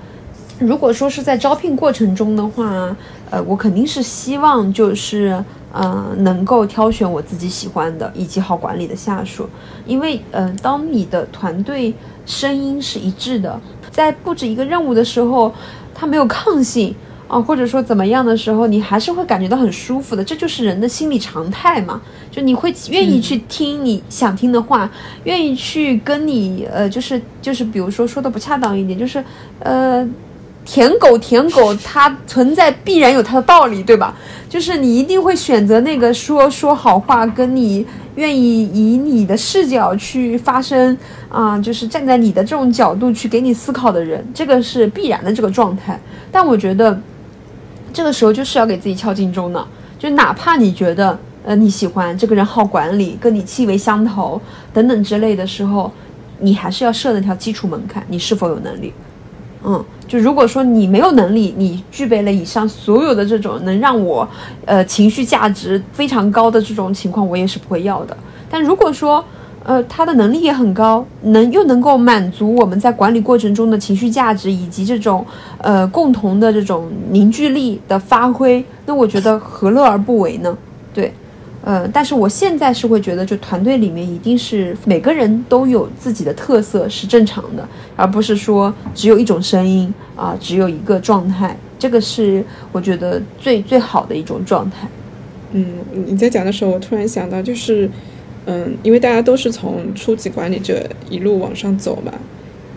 [0.60, 2.95] 如果说是在招聘过程中的话，
[3.30, 9.49] 呃，我肯定是希望就是呃能够挑选我自己喜欢的以及好管理的下属，
[9.86, 11.93] 因为呃，当你的团队
[12.25, 13.60] 声音是一致的，
[13.91, 15.53] 在布置一个任务的时候，
[15.93, 16.95] 他没有抗性。
[17.27, 22.01] 啊，或者说怎么样的时候，你还是会感觉到很舒服的，这就是人的心理常态嘛。
[22.32, 24.89] 就你会愿意去听你想听的话，
[25.25, 29.21] 愿意去跟你呃，就是就是，比如说说的不恰当一点，就是
[29.60, 30.08] 呃，
[30.67, 34.13] 舔狗舔狗，它存在必然有它的道理，对吧？
[34.49, 37.84] 就是你一定会选择那个说说好话，跟你
[38.15, 40.95] 愿意以你的视角去发声
[41.30, 46.00] 啊，就是站在你的这种角度去给你思考的人，这个是必然的这个状态。
[46.31, 47.00] 但我觉得。
[47.94, 49.67] 这个时候就是要给自己敲警钟的，
[49.98, 54.39] 就哪怕你觉得，呃，你喜欢这个人好管理，跟你气味相投
[54.71, 55.92] 等等之类的时候，
[56.39, 58.94] 你还是要设那条基础门槛，你是否有能力？
[59.70, 64.26] 嗯，就如果说你没有能力，你具备了以上所有的这种能让我，
[64.63, 68.15] 呃，情绪价值非常高的这种情况，我也是不会要的。
[68.50, 69.22] 但如果说，
[69.65, 75.26] 呃，他的能力也很高，能又能够满足我们在管理过程中的情绪价值以及这种
[75.58, 80.58] 呃共同的这种凝聚力的发挥，那我觉得何乐而不为呢？
[81.68, 92.42] 呃，但是我现在是会觉得，就团队里面一定是每个人都有自己的特色是正常的，而不是说只有一种声音啊，只有一个状态，这个是
[92.72, 94.88] 我觉得最最好的一种状态。
[95.52, 95.65] 嗯，
[96.06, 97.90] 你在讲的时候，我突然想到，就是。
[98.50, 102.13] 嗯，因为大家都是从初级管理者一路往上走嘛，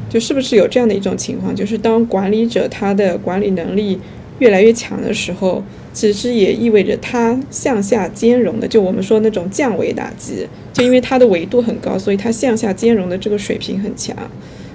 [0.09, 4.01] 就是不是有这样的一种情况，就是当管理者他的管理能力
[4.41, 5.63] 越来越强的时候，
[5.93, 14.17] 其实也意味着他向下兼容的，就我们说那种降维打击，就因为他的维度很高，所以他向下兼容的这个水平很强，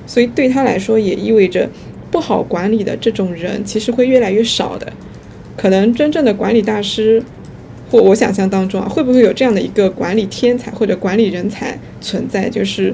[0.06, 1.70] 所以对他来说也意味着
[2.12, 4.92] 不好管理的这种人其实会越来越少的，
[5.56, 7.24] 可能真正的管理大师。
[7.92, 12.50] 或我想象当中啊，会不会有这样的一个管理天才或者管理人才存在？
[12.50, 12.92] 就是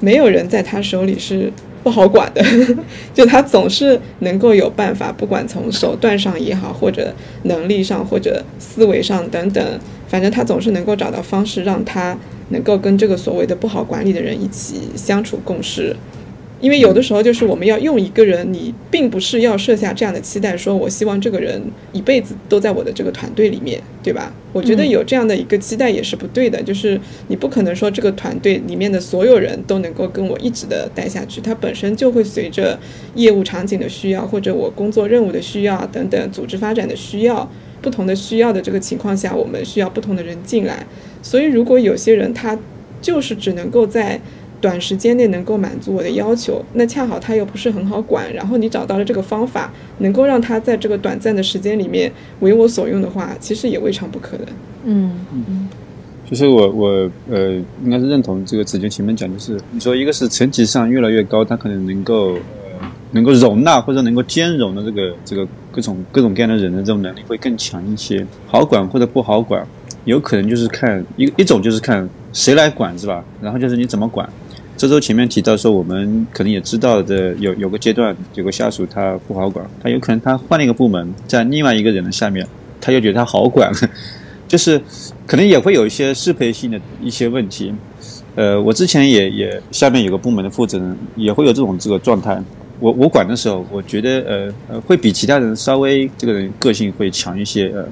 [0.00, 1.50] 没有人在他手里是
[1.82, 2.42] 不好管的，
[3.12, 7.12] 就他总是能够有办法，不管从手段上也好，或者
[7.44, 12.16] 能力上，或者思维上等等，反正他总是能够找到方式，让他
[12.50, 15.96] 能够跟这个所谓的不好管理的人一起相处共事。
[16.62, 21.60] 因为有的时候就是我们要用一个人，你并不是要设下这样的期待，说我希望这个人
[21.92, 24.32] 一辈子都在我的这个团队里面，对吧？
[24.52, 32.78] 我觉得有这样的一个期待也是不对的，就是你不可能说这个团队里面的所有人都能够跟我一直的待下去，它本身就会随着
[33.16, 37.50] 业务场景的需要，或者我工作任务的需要等等，组织发展的需要，
[37.80, 40.86] 不同的需要的这个情况下，我们需要不同的人进来。
[41.22, 42.56] 所以如果有些人他
[43.00, 44.20] 就是只能够在
[44.62, 54.46] 短时间内能够满足我的要求，那恰好他又不是很好管，然后你找到了这个方法，能够让他在这个短暂的时间里面为我所用的话，其实也未尝不可的。
[54.84, 55.68] 嗯嗯，
[56.24, 57.54] 就是我我呃，
[57.84, 62.40] 应该是认同这个子君前面讲，就是你说一个是层级上越来越高，他可能能够呃
[63.10, 69.66] 能够容纳或者能够兼容的这个这个各种各种各样的人的这种能力会更强一些，好管或者不好管，
[70.04, 73.24] 有可能就是看一一种就是看谁来管是吧？
[73.40, 74.28] 然后就是你怎么管。
[74.76, 82.46] 这周前面提到说，我们可能也知道的，有有个阶段有个下属他不好管，他有可能他换了一个部门，在另外一个人的下面，
[82.80, 83.70] 他又觉得他好管，
[84.48, 84.80] 就是
[85.26, 87.72] 可能也会有一些适配性的一些问题。
[88.34, 92.42] 呃，我之前也也下面有个部门的负责人也会有这种这个状态。
[92.80, 97.68] 我我管的时候，我觉得呃呃会比其他人稍微这个人个性会强一些。
[97.68, 97.86] 呃，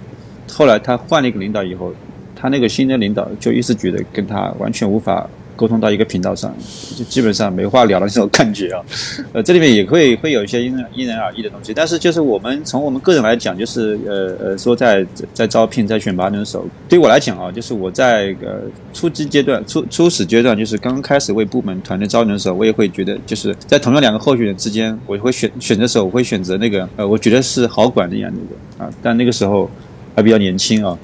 [0.50, 1.92] 后来他换了一个领导以后，
[2.40, 5.28] 他那个新的领导就一直觉得跟他完全无法。
[5.56, 6.50] 沟通到一个频道上，
[6.96, 8.80] 就基本上没话聊的这种感觉啊。
[9.34, 18.62] 呃，这里面也会会有一些因人因人而异的东西，但是就是我们从我们个人来讲，就是呃呃说在在招聘在选拔人的时候，对我来讲啊，就是我在呃
[18.94, 29.70] 初级阶段初初始阶段，就是刚开始为部门团队招人的时候，我也会觉得就是在同样两个候选人之间，我会选选择时候，我会选择那个呃我觉得是好管的样的啊，但那个时候
[30.16, 30.98] 还比较年轻啊。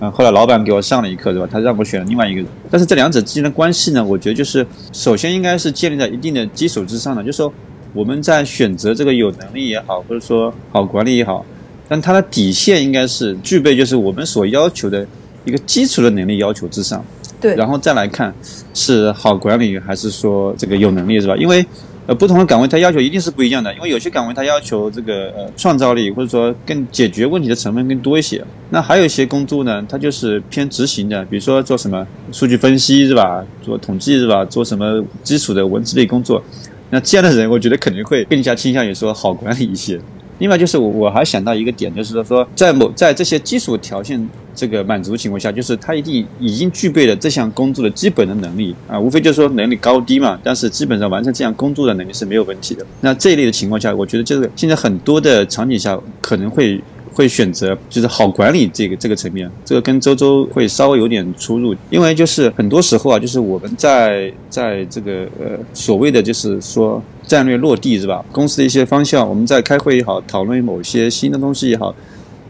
[0.00, 1.48] 嗯，后来老板给我上了一课，对吧？
[1.50, 7.52] 他让我选了另外一个人，但是这两者之间的关系呢，我觉得就是首先应该是建立在一定的基础之上的，就是说
[7.92, 11.44] 我们在选择这个有能力也好，或者说好管理也好，
[11.86, 15.06] 但它的底线应该是具备就是我们所要求的
[15.44, 17.04] 一个基础的能力要求之上，
[17.40, 18.34] 对，然后再来看
[18.72, 21.36] 是好管理还是说这个有能力，是吧？
[21.36, 21.64] 因为。
[22.06, 28.42] 呃，不同的岗位它要求一定是不一样的，因为有些岗位它要求这个呃创造力或者说更解决问题的成分更多一些。
[28.70, 33.44] 那还有一些工作呢，它就是偏执行的，比如说做什么数据分析是吧？
[33.62, 34.44] 做统计是吧？
[34.44, 36.42] 做什么基础的文字类工作？
[36.90, 40.00] 那这样的人，我觉得肯定会更加倾向于说好管理一些。
[40.40, 52.84] 另外就是我我还想到一个点，就是说在某在这些基础条件这个满足情况下，就是他一定已经具备了这项工作的基本的能力啊，无非就是说能力高低嘛，但是基本上完成这项工作的能力是没有问题的。
[53.00, 56.82] 那这一类的情况下，我觉得就是现在很多的场景下可能会。
[57.20, 68.24] 会选择就是好管理这个这个层面，这个跟周周会稍微有点出入，因为就是很多时候啊，就是我们在在这个呃所谓的就是说战略落地是吧？
[68.32, 71.94] 公司的一些方向，我们在开会也好，讨论某些新的东西也好，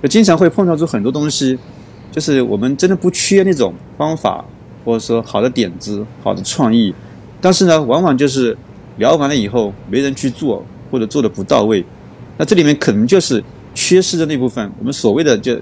[0.01, 1.59] 就经常会碰撞出很多东西，
[2.13, 4.45] 就是我们真的不缺那种方法
[4.85, 6.95] 或者说好的点子、好的创意，
[7.41, 8.57] 但是呢，往往就是
[8.99, 11.85] 聊完了以后没人去做，或者做的不到位，
[12.39, 13.43] 那这里面可能就是。
[13.75, 15.59] 缺失的那部分，我们所谓的就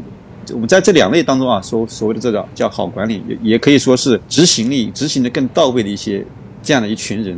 [0.52, 6.24] 我们在这两类当中啊，所所谓的这个叫好管理，也也可以说是执行力执行的更到位的一些
[6.62, 7.36] 这样的一群人，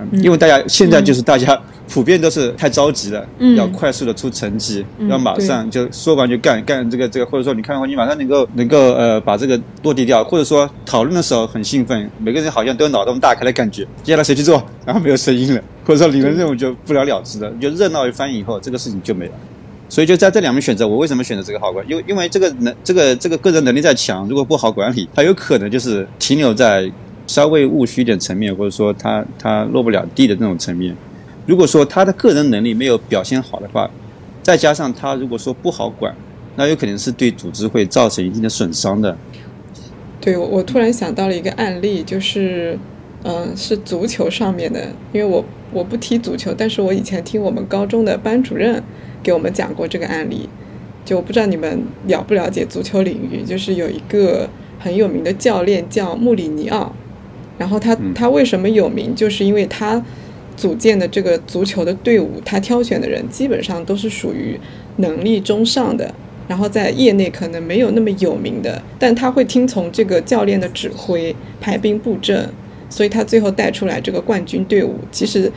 [0.00, 3.56] 嗯因为大家现在就是大家普遍都是太着急了，嗯。
[3.56, 19.32] 要快速的出成绩，嗯要马上就说完就干干这个这个，或者说你看的话，你马上能够能够呃把这个落地掉，或者说讨论的时候很兴奋，每个人好像都有脑洞大开的感觉，接下来谁去做，然后没有声音了，或者说你的任务就不了了之了，就热闹一番以后，这个事情就没了。
[19.88, 21.84] 所以就在这两面选择，我为什么选择这个好管？
[21.88, 26.90] 因为因为这个能这个这个个人能力再强，如果不好管理，他有可能就是停留在
[27.26, 30.94] 稍微务虚一点层面，或者说他他落不了地的那种层面。
[31.46, 33.90] 如果说他的个人能力没有表现好的话，
[34.42, 36.14] 再加上他如果说不好管，
[36.56, 39.16] 那有可能是对组织会造成一定的损伤的。
[40.20, 42.78] 对，我突然想到了一个案例，就是，
[43.22, 48.82] 嗯、是足球上面的，因为我我不踢足球，但是我以前听我们高中的班主任
[49.22, 50.48] 给我们讲过这个案例，
[51.04, 54.48] 就我不知道你们了不了解足球领域，就是有一个
[54.78, 56.94] 很有名的教练叫穆里尼奥，
[57.58, 58.12] 然后他嗯。
[58.14, 60.04] 他为什么有名，就是因为他
[60.56, 64.58] 组建的这个足球的队伍，他挑选的人基本上都是属于
[64.96, 66.12] 能力中上的，
[66.48, 72.48] 然后在业内可能没有那么有名的，但他会听从这个教练的指挥，排兵布阵，
[72.90, 75.52] 所以他最后带出来这个冠军队伍，其实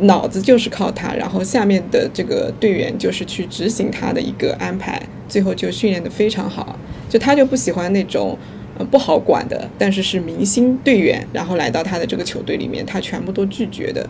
[0.00, 6.78] 脑子就是靠他，然后下面的这个队员就是去执行他的一个安排，最后就训练的非常好。
[7.08, 8.36] 就他就不喜欢那种
[8.78, 14.06] 呃不好管的，但是是明星队员，然后来到他的这个球队里面，他全部都拒绝的。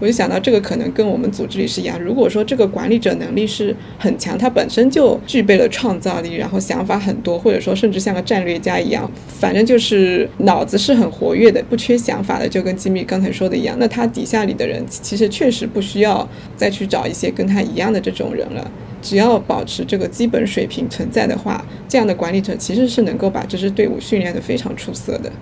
[0.00, 2.00] 我就想到这个可能跟我们组织里是一样。
[2.00, 13.76] 如果说这个管理者能力是很强，他本身就具备了创造力，然后想法很多，或者说甚至像个战略家一样，反正就是脑子是很活跃的，不缺想法的，就跟吉米刚才说的一样。
[13.78, 18.70] 那他底下里的人其实确实不需要再去找一些跟他一样的这种人了。
[19.00, 25.32] 只要保持这个基本水平存在的话，这样的管理者其实是能够把这支队伍训练得非常出色的。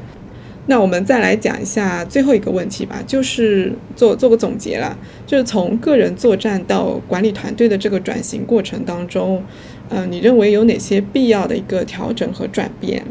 [0.71, 4.97] 那我们再来讲一下最后一个问题吧，就是做做个总结啦，
[5.27, 9.43] 就是从个人作战到管理团队的这个转型过程当中，
[9.89, 13.03] 嗯、你认为有哪些必要的一个调整和转变？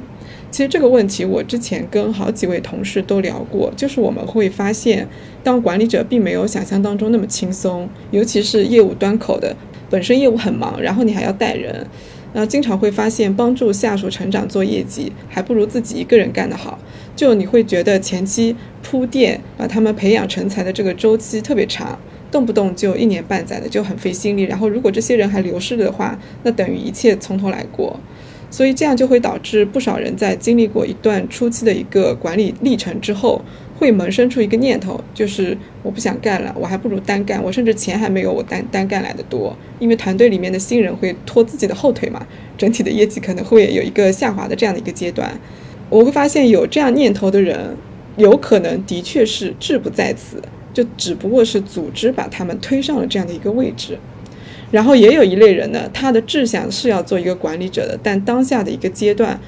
[0.49, 5.05] 其实这个问题我之前跟好几位同事都聊过，就是我们会发现，
[5.43, 9.53] 当管理者并没有想象当中那么轻松，尤其是业务端口的，
[9.89, 11.86] 本身业务很忙，然后你还要带人，
[12.34, 16.77] 然后经常会发现帮助下属成长做业绩，还不如自己一个人干得好。
[17.15, 21.99] 就你会觉得前期铺垫把他们培养成才的这个周期特别长，
[22.32, 24.43] 动不动就一年半载的，就很费心力。
[24.43, 27.99] 然后如果这些人还流失的话，那等于一切从头来过。
[28.51, 33.39] 所以这样就会导致不少人在经历过一段初期的一个管理历程之后，
[33.80, 42.27] 会萌生出一个念头，就是我不想干了，我还不如单干，我甚至钱还没有我单单干来的多，因为团队里面的新人会拖自己的后腿嘛，
[42.57, 45.39] 整体的业绩可能会有一个下滑的这样的一个阶段。
[45.89, 47.77] 我会发现有这样念头的人，
[48.17, 50.41] 有可能的确是志不在此，
[50.73, 53.97] 就只不过是组织把他们推上了这样的一个位置。
[54.71, 59.39] 然后也有一类人呢，他的志向是要做一个管理者的，但当下的一个阶段，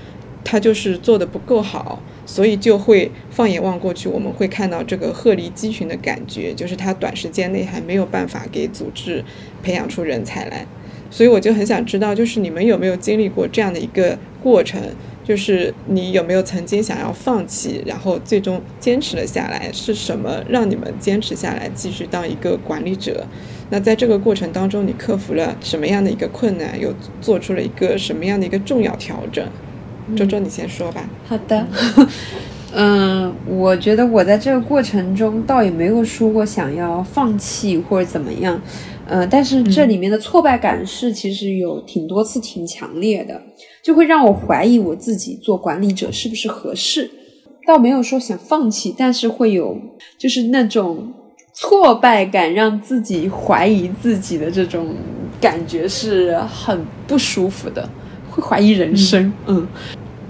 [0.43, 9.23] 他就是做的不够好，所以就会放眼望过去，我们会看到这个鹤立鸡群的感觉，就是他短时间内还没有办法给组织
[9.61, 10.65] 培养出人才来。
[11.09, 14.81] 所以我就很想知道，就是你们有没有经历过这样的一个过程？
[15.23, 19.69] 就是你有没有曾经想要放弃，然后最终坚持了下来？
[19.71, 23.27] 是什么让你们坚持下来，继续当一个管理者？
[23.69, 26.79] 那在这个过程当中，你克服了什么样的一个困难？
[26.79, 29.45] 又做出了一个什么样的一个重要调整？
[30.15, 31.09] 周周，你先说吧。
[31.25, 31.65] 好的，
[32.73, 38.61] 嗯， 我觉得我在这个过程中倒也没有说过想要放弃或者怎么样，
[39.07, 43.41] 呃，但是这里面的挫败感是其实有挺多次挺强烈的，
[43.83, 47.09] 就会让我怀疑我自己做管理者是不是合适。
[47.67, 49.77] 倒没有说想放弃，但是会有
[50.17, 51.13] 就是那种
[51.53, 54.95] 挫败感，让自己怀疑自己的这种
[55.39, 57.87] 感觉是很不舒服的，
[58.31, 59.31] 会怀疑人生。
[59.45, 59.67] 嗯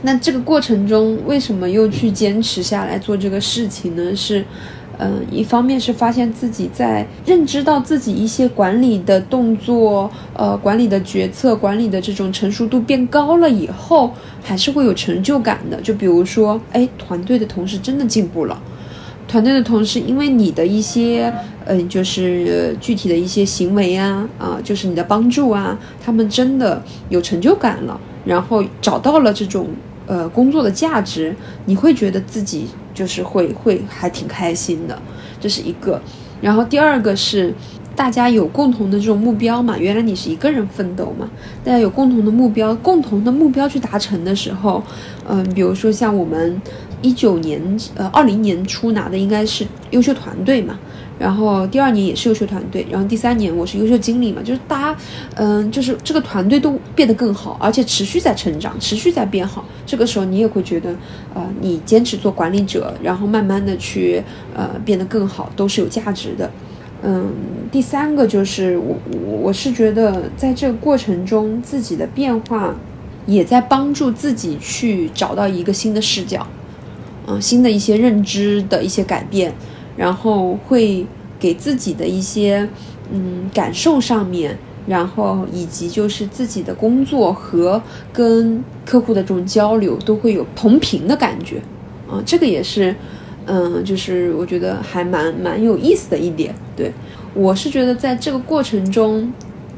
[0.04, 4.16] 那这个过程中，为什么又去坚持下来做这个事情呢？
[4.16, 4.44] 是，
[4.98, 14.12] 嗯、一方面是发现自己在认知到自己一些管理的动作、呃，管理的决策、管理的这种成熟度变高了以后，
[14.44, 15.80] 还是会有成就感的。
[15.82, 18.60] 就比如说，哎，团队的同事真的进步了。
[19.32, 29.68] 团队的同事，因为你的一些，嗯、就是具体的一些行为啊，啊、就是你的帮助啊，他们真的有成就感了，然后找到了这种
[30.06, 31.34] 呃工作的价值，
[31.66, 35.02] 你会觉得自己就是会会还挺开心的，
[35.40, 36.02] 这是一个。
[36.42, 37.54] 然后第二个是，
[37.96, 41.30] 大家有共同的这种目标嘛，原来你是一个人奋斗嘛，
[41.64, 44.84] 大家有共同的目标，共同的目标去达成的时候，
[45.30, 46.62] 嗯，比如说像我们
[47.02, 47.62] 一九年
[47.96, 50.80] 呃二零年初拿的应该是优秀团队嘛。
[51.20, 55.00] 然后第二年也是优秀团队，然后第三年我是优秀经理嘛，就是大家，
[55.36, 59.64] 嗯，就是这个团队都变得更好，而且持续在成长，持续在变好。
[59.86, 60.96] 这个时候你也会觉得，
[61.36, 64.24] 呃，你坚持做管理者，然后慢慢的去，
[64.56, 66.50] 呃，变得更好，都是有价值的。
[67.04, 67.32] 嗯，
[67.72, 68.98] 第三个就是我，
[69.44, 72.74] 我是觉得在这个过程中自己的变化，
[73.28, 76.48] 也在帮助自己去找到一个新的视角，
[77.28, 79.54] 嗯，新的一些认知的一些改变。
[79.98, 81.06] 然后会
[81.38, 82.68] 给自己的一些
[83.12, 84.58] 嗯感受上面，
[84.88, 87.80] 然后以及就是自己的工作和
[88.12, 91.62] 跟客户的这种交流都会有同频的感觉，
[92.10, 92.96] 啊，这个也是
[93.46, 96.56] 嗯，就是我觉得还蛮蛮有意思的一点。
[96.76, 96.92] 对
[97.34, 99.32] 我是觉得在这个过程中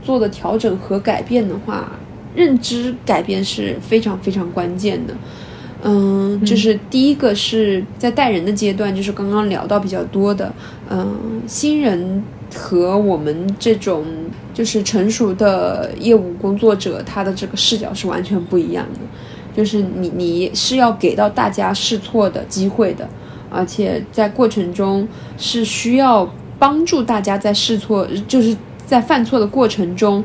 [0.04, 1.91] 做的调整和改变的话，
[2.36, 5.14] 认知改变是非常非常关键的。
[5.86, 10.49] 嗯，就是第一个是在带人的阶段，就是刚刚聊到比较多的，
[10.89, 12.23] 嗯，新人
[12.55, 14.05] 和我们这种
[14.53, 18.99] 就是成熟的业务工作者，他的这个视角是完全不一样的。
[19.53, 23.05] 就是你你是要给到大家试错的机会的，
[23.49, 25.05] 而且在过程中
[25.38, 28.55] 是需要帮助大家在试错，就是
[28.86, 30.23] 在犯错的过程中。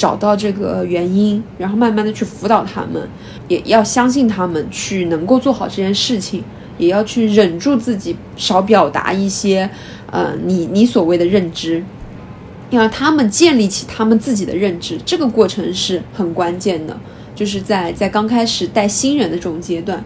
[0.00, 3.06] 找到这个原因，然后慢慢的去辅导他们，
[3.48, 6.42] 也要相信他们去能够做好这件事情，
[6.78, 9.68] 也要去忍住自己少表达一些，
[10.10, 11.84] 呃，你你所谓的认知，
[12.70, 16.98] 要让他们建立起他们自己的认知，这个过程是很关键的，
[17.34, 20.02] 就是在在刚开始带新人的这种阶段，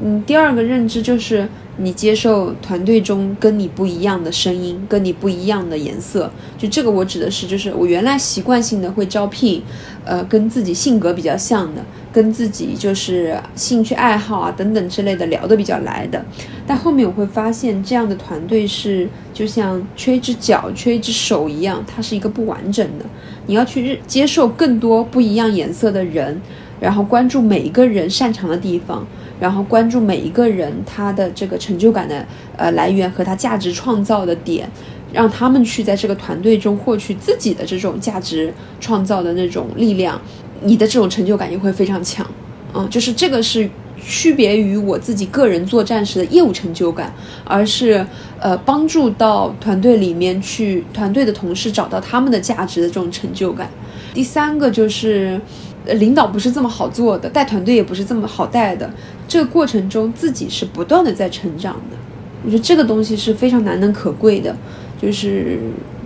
[0.00, 1.48] 嗯，第二个认知就是。
[1.78, 9.62] 你接受团队中跟你不一样的声音，跟你不一样的颜色，就这个我指的是，就是我原来习惯性的会招聘，
[10.04, 16.22] 呃，跟自己性格比较像的，跟自己就是兴趣爱好啊等等之类的聊得比较来的，
[16.66, 23.06] 但后面我会发现这样的团队是就像缺一只脚、缺一只手一样，它是一个不完整的。
[23.46, 26.40] 你要去接受更多不一样颜色的人，
[26.82, 29.06] 然后关注每一个人擅长的地方。
[29.40, 32.24] 然后关注每一个人他的这个成就感的
[32.56, 34.70] 呃来源和他价值创造的点，
[35.12, 40.20] 让他们去在这个团队中获取自己的这种价值创造的那种力量，
[40.60, 42.24] 你的这种成就感也会非常强。
[42.72, 43.68] 嗯，就是这个是
[44.00, 47.12] 区别于我自己个人作战时的业务成就感，
[47.42, 48.06] 而是
[48.38, 53.68] 呃帮助到团队里面去团队的同事找到他们的价值的这种成就感。
[54.14, 55.40] 第三个就是。
[55.86, 58.90] 领导不是这么好做的，带团队也不是这么好带的。
[59.26, 61.96] 这个过程中，自己是不断的在成长的。
[62.44, 64.56] 我觉得这个东西是非常难能可贵的，
[65.00, 65.58] 就是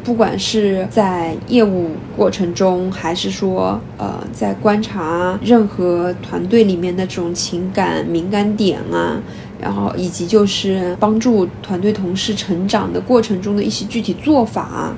[0.05, 9.18] 不管是在业务过程中，还是说呃在观察任何团队里面的这种情感敏感点啊，
[9.61, 14.97] 然后以及就是帮助团队同事成长的过程中的一些具体做法啊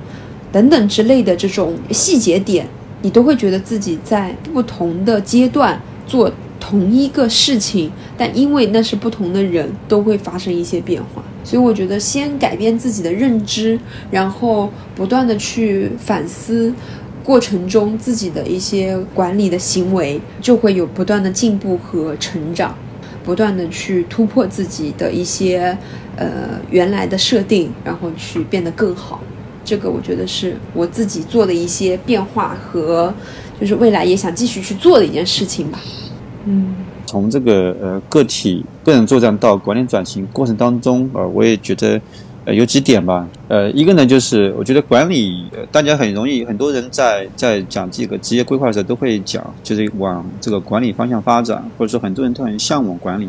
[0.51, 2.67] 等等之类的这种细节点。
[3.03, 11.23] 你都会觉得自己在不同的阶段做同一个事情，但因为那是不同的人，都会发生一些变化。
[11.45, 13.79] 所以我觉得先改变自己的认知，
[14.11, 16.75] 然后不断的去反思
[17.23, 22.77] 过程中自己的一些管理的行为，就会有不断的进步和成长，
[23.25, 25.77] 不断的去突破自己的一些
[26.17, 29.23] 呃原来的设定，然后去变得更好。
[29.69, 33.13] 这个我觉得是我自己做的一些变化和，
[33.61, 35.79] 就是未来也想继续去做的一件事情吧。
[36.47, 42.01] 嗯，从这个呃个体个人作战到管理转型过程当中，呃，我也觉得
[42.47, 43.29] 呃有几点吧。
[43.49, 53.29] 呃，一个呢就是我觉得管理，大家很容易，很多人在在讲这个职业规划的时候都会讲，就是往这个管理方向发展，或者说很多人都很向往管理。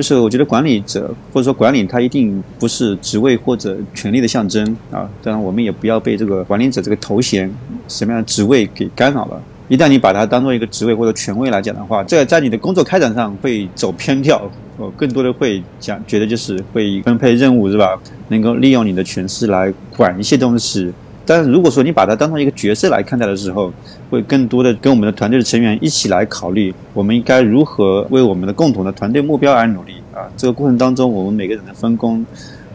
[0.00, 5.06] 就是我觉得管理者或者说管理，它一定不是职位或者权力的象征啊。
[5.22, 7.52] 当然，我们也不要被这个管理者这个头衔、
[7.86, 9.38] 什么样的职位给干扰了。
[9.68, 14.50] 一旦你把它当做一个职位或者权威来讲的话，这在你的工作开展上会走偏掉。
[14.78, 18.00] 我更多的会讲，觉得就是会分配任务是吧？
[18.28, 20.90] 能够利用你的权势来管一些东西。
[21.26, 23.72] 但是如果说你把它当成一个角色来看待的时候，
[24.08, 30.26] 会更多的跟我们的团队的成员一起来考虑，我们应该如何为我们的共同的团队目标而努力啊？
[30.36, 32.26] 这个过程当中，我们每个人的分工，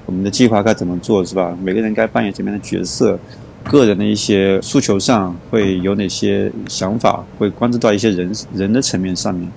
[0.05, 1.57] 我们的计划该怎么做，是吧？
[1.61, 3.19] 每个人该扮演什么样的角色？
[3.63, 7.25] 个人的一些诉求上会有哪些想法？
[7.37, 9.49] 会关注到一些人人的层面上面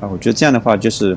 [0.00, 0.08] 啊？
[0.08, 1.14] 我觉得这样的话就是，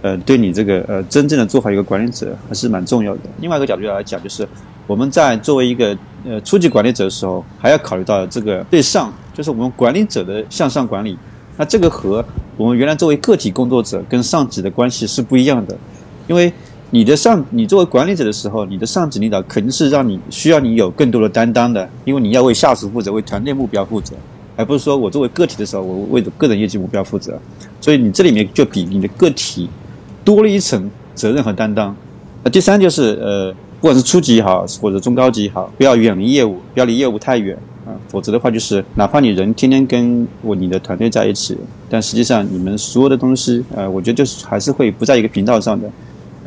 [0.00, 3.20] 呃，对你这个呃真正的做好一个管理者还是蛮重要的。
[3.40, 4.48] 另外一个角度来讲，就是。
[4.86, 11.16] 我们在作为一个呃初级管理者的时候，还要考虑到这个对上，就是我们管理者的向上管理。
[11.56, 12.24] 那这个和
[12.56, 15.76] 我们原来作为个体工作者跟上级的关系是不一样的，
[16.26, 16.52] 因为
[16.90, 24.14] 你的上，你作为管理者的时候，你的上级领导肯定是让你需要你有更多的担当的，因为你要为下属负责，为团队目标负责，
[24.56, 27.38] 而不是说我作为个体的时候，我为个人业绩目标负责。
[27.80, 29.68] 所以你这里面就比你的个体
[30.24, 31.94] 多了一层责任和担当。
[32.42, 37.58] 那第三就是呃，不管是初级也好，或者中高级也好，不要远离业务，不要离业务太远。
[37.84, 41.58] 啊，否则的话就是，哪怕你人天天跟我你的团队在一起，
[41.90, 45.90] 但实际上你们所有的东西，呃，我觉得就是还是会不在一个频道上的。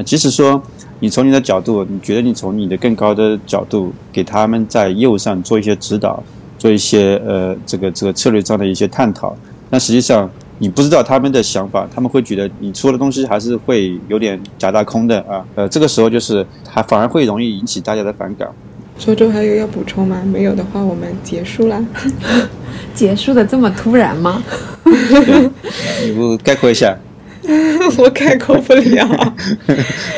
[0.05, 0.63] 即使说
[1.01, 6.23] 你从你的角度，你觉得你从你的更高的角度给他们在业务上做一些指导，
[6.57, 9.35] 做一些呃这个这个策略上的一些探讨，
[9.69, 15.43] 但实际上你不知道他们的想法，他们会觉得你说的东西还是会有点假大空的啊。
[15.55, 18.47] 呃，这个时候就是还反而会容易引起大家的反感。
[18.97, 20.21] 周周还有要补充吗？
[20.25, 21.83] 没有的话，我们结束啦。
[22.93, 24.41] 结束的这么突然吗？
[26.03, 26.95] 你不概括一下？
[27.97, 29.35] 我概括不了。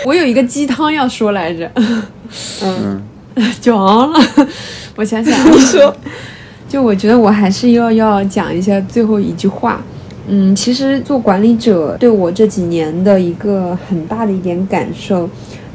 [0.06, 1.70] 我有一个鸡汤要说来着。
[2.64, 3.02] 嗯，
[3.60, 4.20] 就完了。
[4.96, 5.94] 我想想，你说。
[6.70, 9.82] 就我觉得我还是要要讲一下最后一句话。
[10.28, 15.30] 嗯，其实做管理者对我这几年的一个很大的一点感受。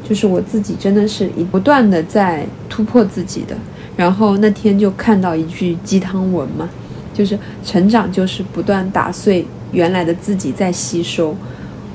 [0.05, 3.55] 就是我自己真的是一不断的在突破自己的，
[3.95, 6.69] 然后那天就看到一句鸡汤文嘛，
[7.13, 11.33] 就是成长就是不断打碎原来的自己在吸收，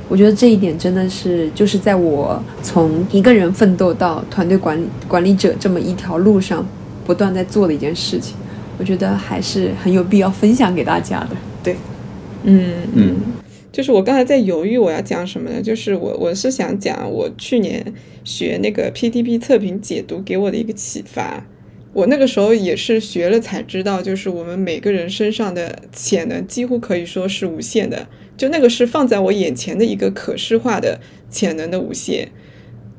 [0.09, 6.67] 我觉得这一点真的是就是在我从一个人奋斗到团队管理管理者这么一条路上
[7.05, 8.35] 不断在做的一件事情，
[8.79, 11.37] 我觉得还是很有必要分享给大家的。
[11.63, 11.77] 对，
[12.45, 13.17] 嗯嗯。
[13.71, 15.63] 就是我刚才在犹豫我要讲什么呢？
[15.63, 17.93] 就是我我是想讲我去年
[18.25, 21.47] 学那个 PDP 测评解读给我的一个启发。
[21.93, 28.09] 我那个时候也是学了才知道，就是我们每个人身上的潜能几乎可以说是无限的。
[28.37, 32.29] 就那个是放在我眼前的一个可视化的潜能的无限。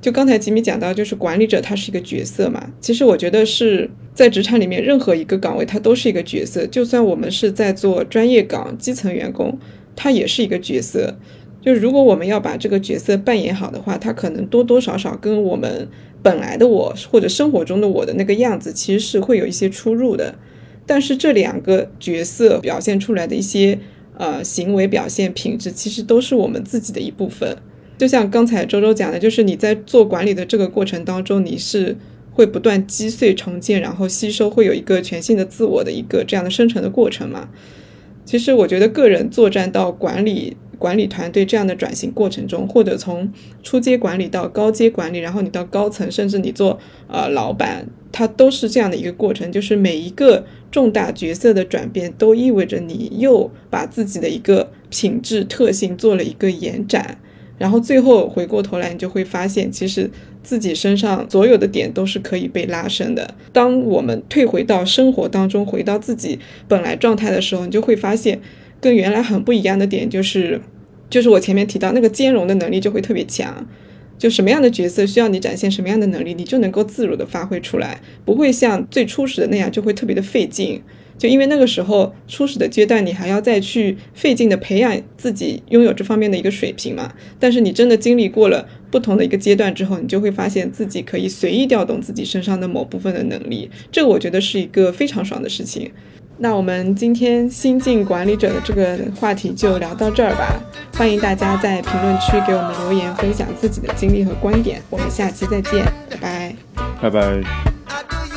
[0.02, 2.72] 就刚才吉米讲到，就是管理者他是一个角色嘛。
[2.80, 6.66] 其实我觉得是在职场里面任何一个岗位，它都是一个角色。
[6.68, 9.58] 就算我们是在做专业岗、基层员工。
[10.02, 11.18] 他也是一个角色，
[11.62, 15.90] 就如果我们要把这个角色扮演好的话，他可能多多少少跟我们
[16.24, 20.36] 本来的我或者生活中的我的那个样子其实是会有一些出入的。
[20.86, 23.78] 但是这两个角色表现出来的一些
[24.18, 27.58] 呃行为表现品质，其实都是我们自己的一部分。
[28.00, 31.98] 就像刚才周周讲的，就是你在做管理的这个过程当中，你是
[32.32, 37.50] 会不断击碎重建，然后吸收，会有一个全新的自我的一个这样的生成的过程嘛。
[38.24, 43.30] 其实我觉得，个人作战到管理管理团队这样的转型过程中，或者从
[43.64, 46.80] 初阶管理到高阶管理，然后你到高层，甚至你做
[47.10, 49.52] 呃老板，它都是这样的一个过程。
[49.52, 57.18] 就是每一个重大角色的转变，都意味着你又把自己的一个品质特性做了一个延展。
[57.60, 60.10] 然后最后回过头来，你就会发现，其实
[60.42, 63.36] 自己身上所有的点都是可以被拉伸的。
[63.54, 68.40] 当我们退回到生活当中，回到自己本来状态的时候，你就会发现，
[68.82, 70.60] 跟原来很不一样的点就是，
[71.10, 73.68] 就是我前面提到那个兼容的能力就会特别强。
[74.18, 80.82] 就什么样的角色需要你展现什么样的能力，你就能够自如的发挥出来，不会像最初始的那样就会特别的费劲。
[81.20, 87.14] 就因为那个时候初始的阶段，你还要再去费劲的培养自己拥有这方面的一个水平嘛。
[87.38, 95.92] 但是你真的经历过了不同的一个阶段之后，你就会发现自己可以随意调动自己身上的某部分的能力，这个我觉得是一个非常爽的事情。
[96.42, 100.58] 那我们今天新晋管理者的这个话题就聊到这儿吧。
[100.94, 104.82] 欢迎大家在评论区给我们留言，分享自己的经历和观点。
[104.90, 106.56] 我们下期再见，拜拜，
[107.02, 108.29] 拜拜。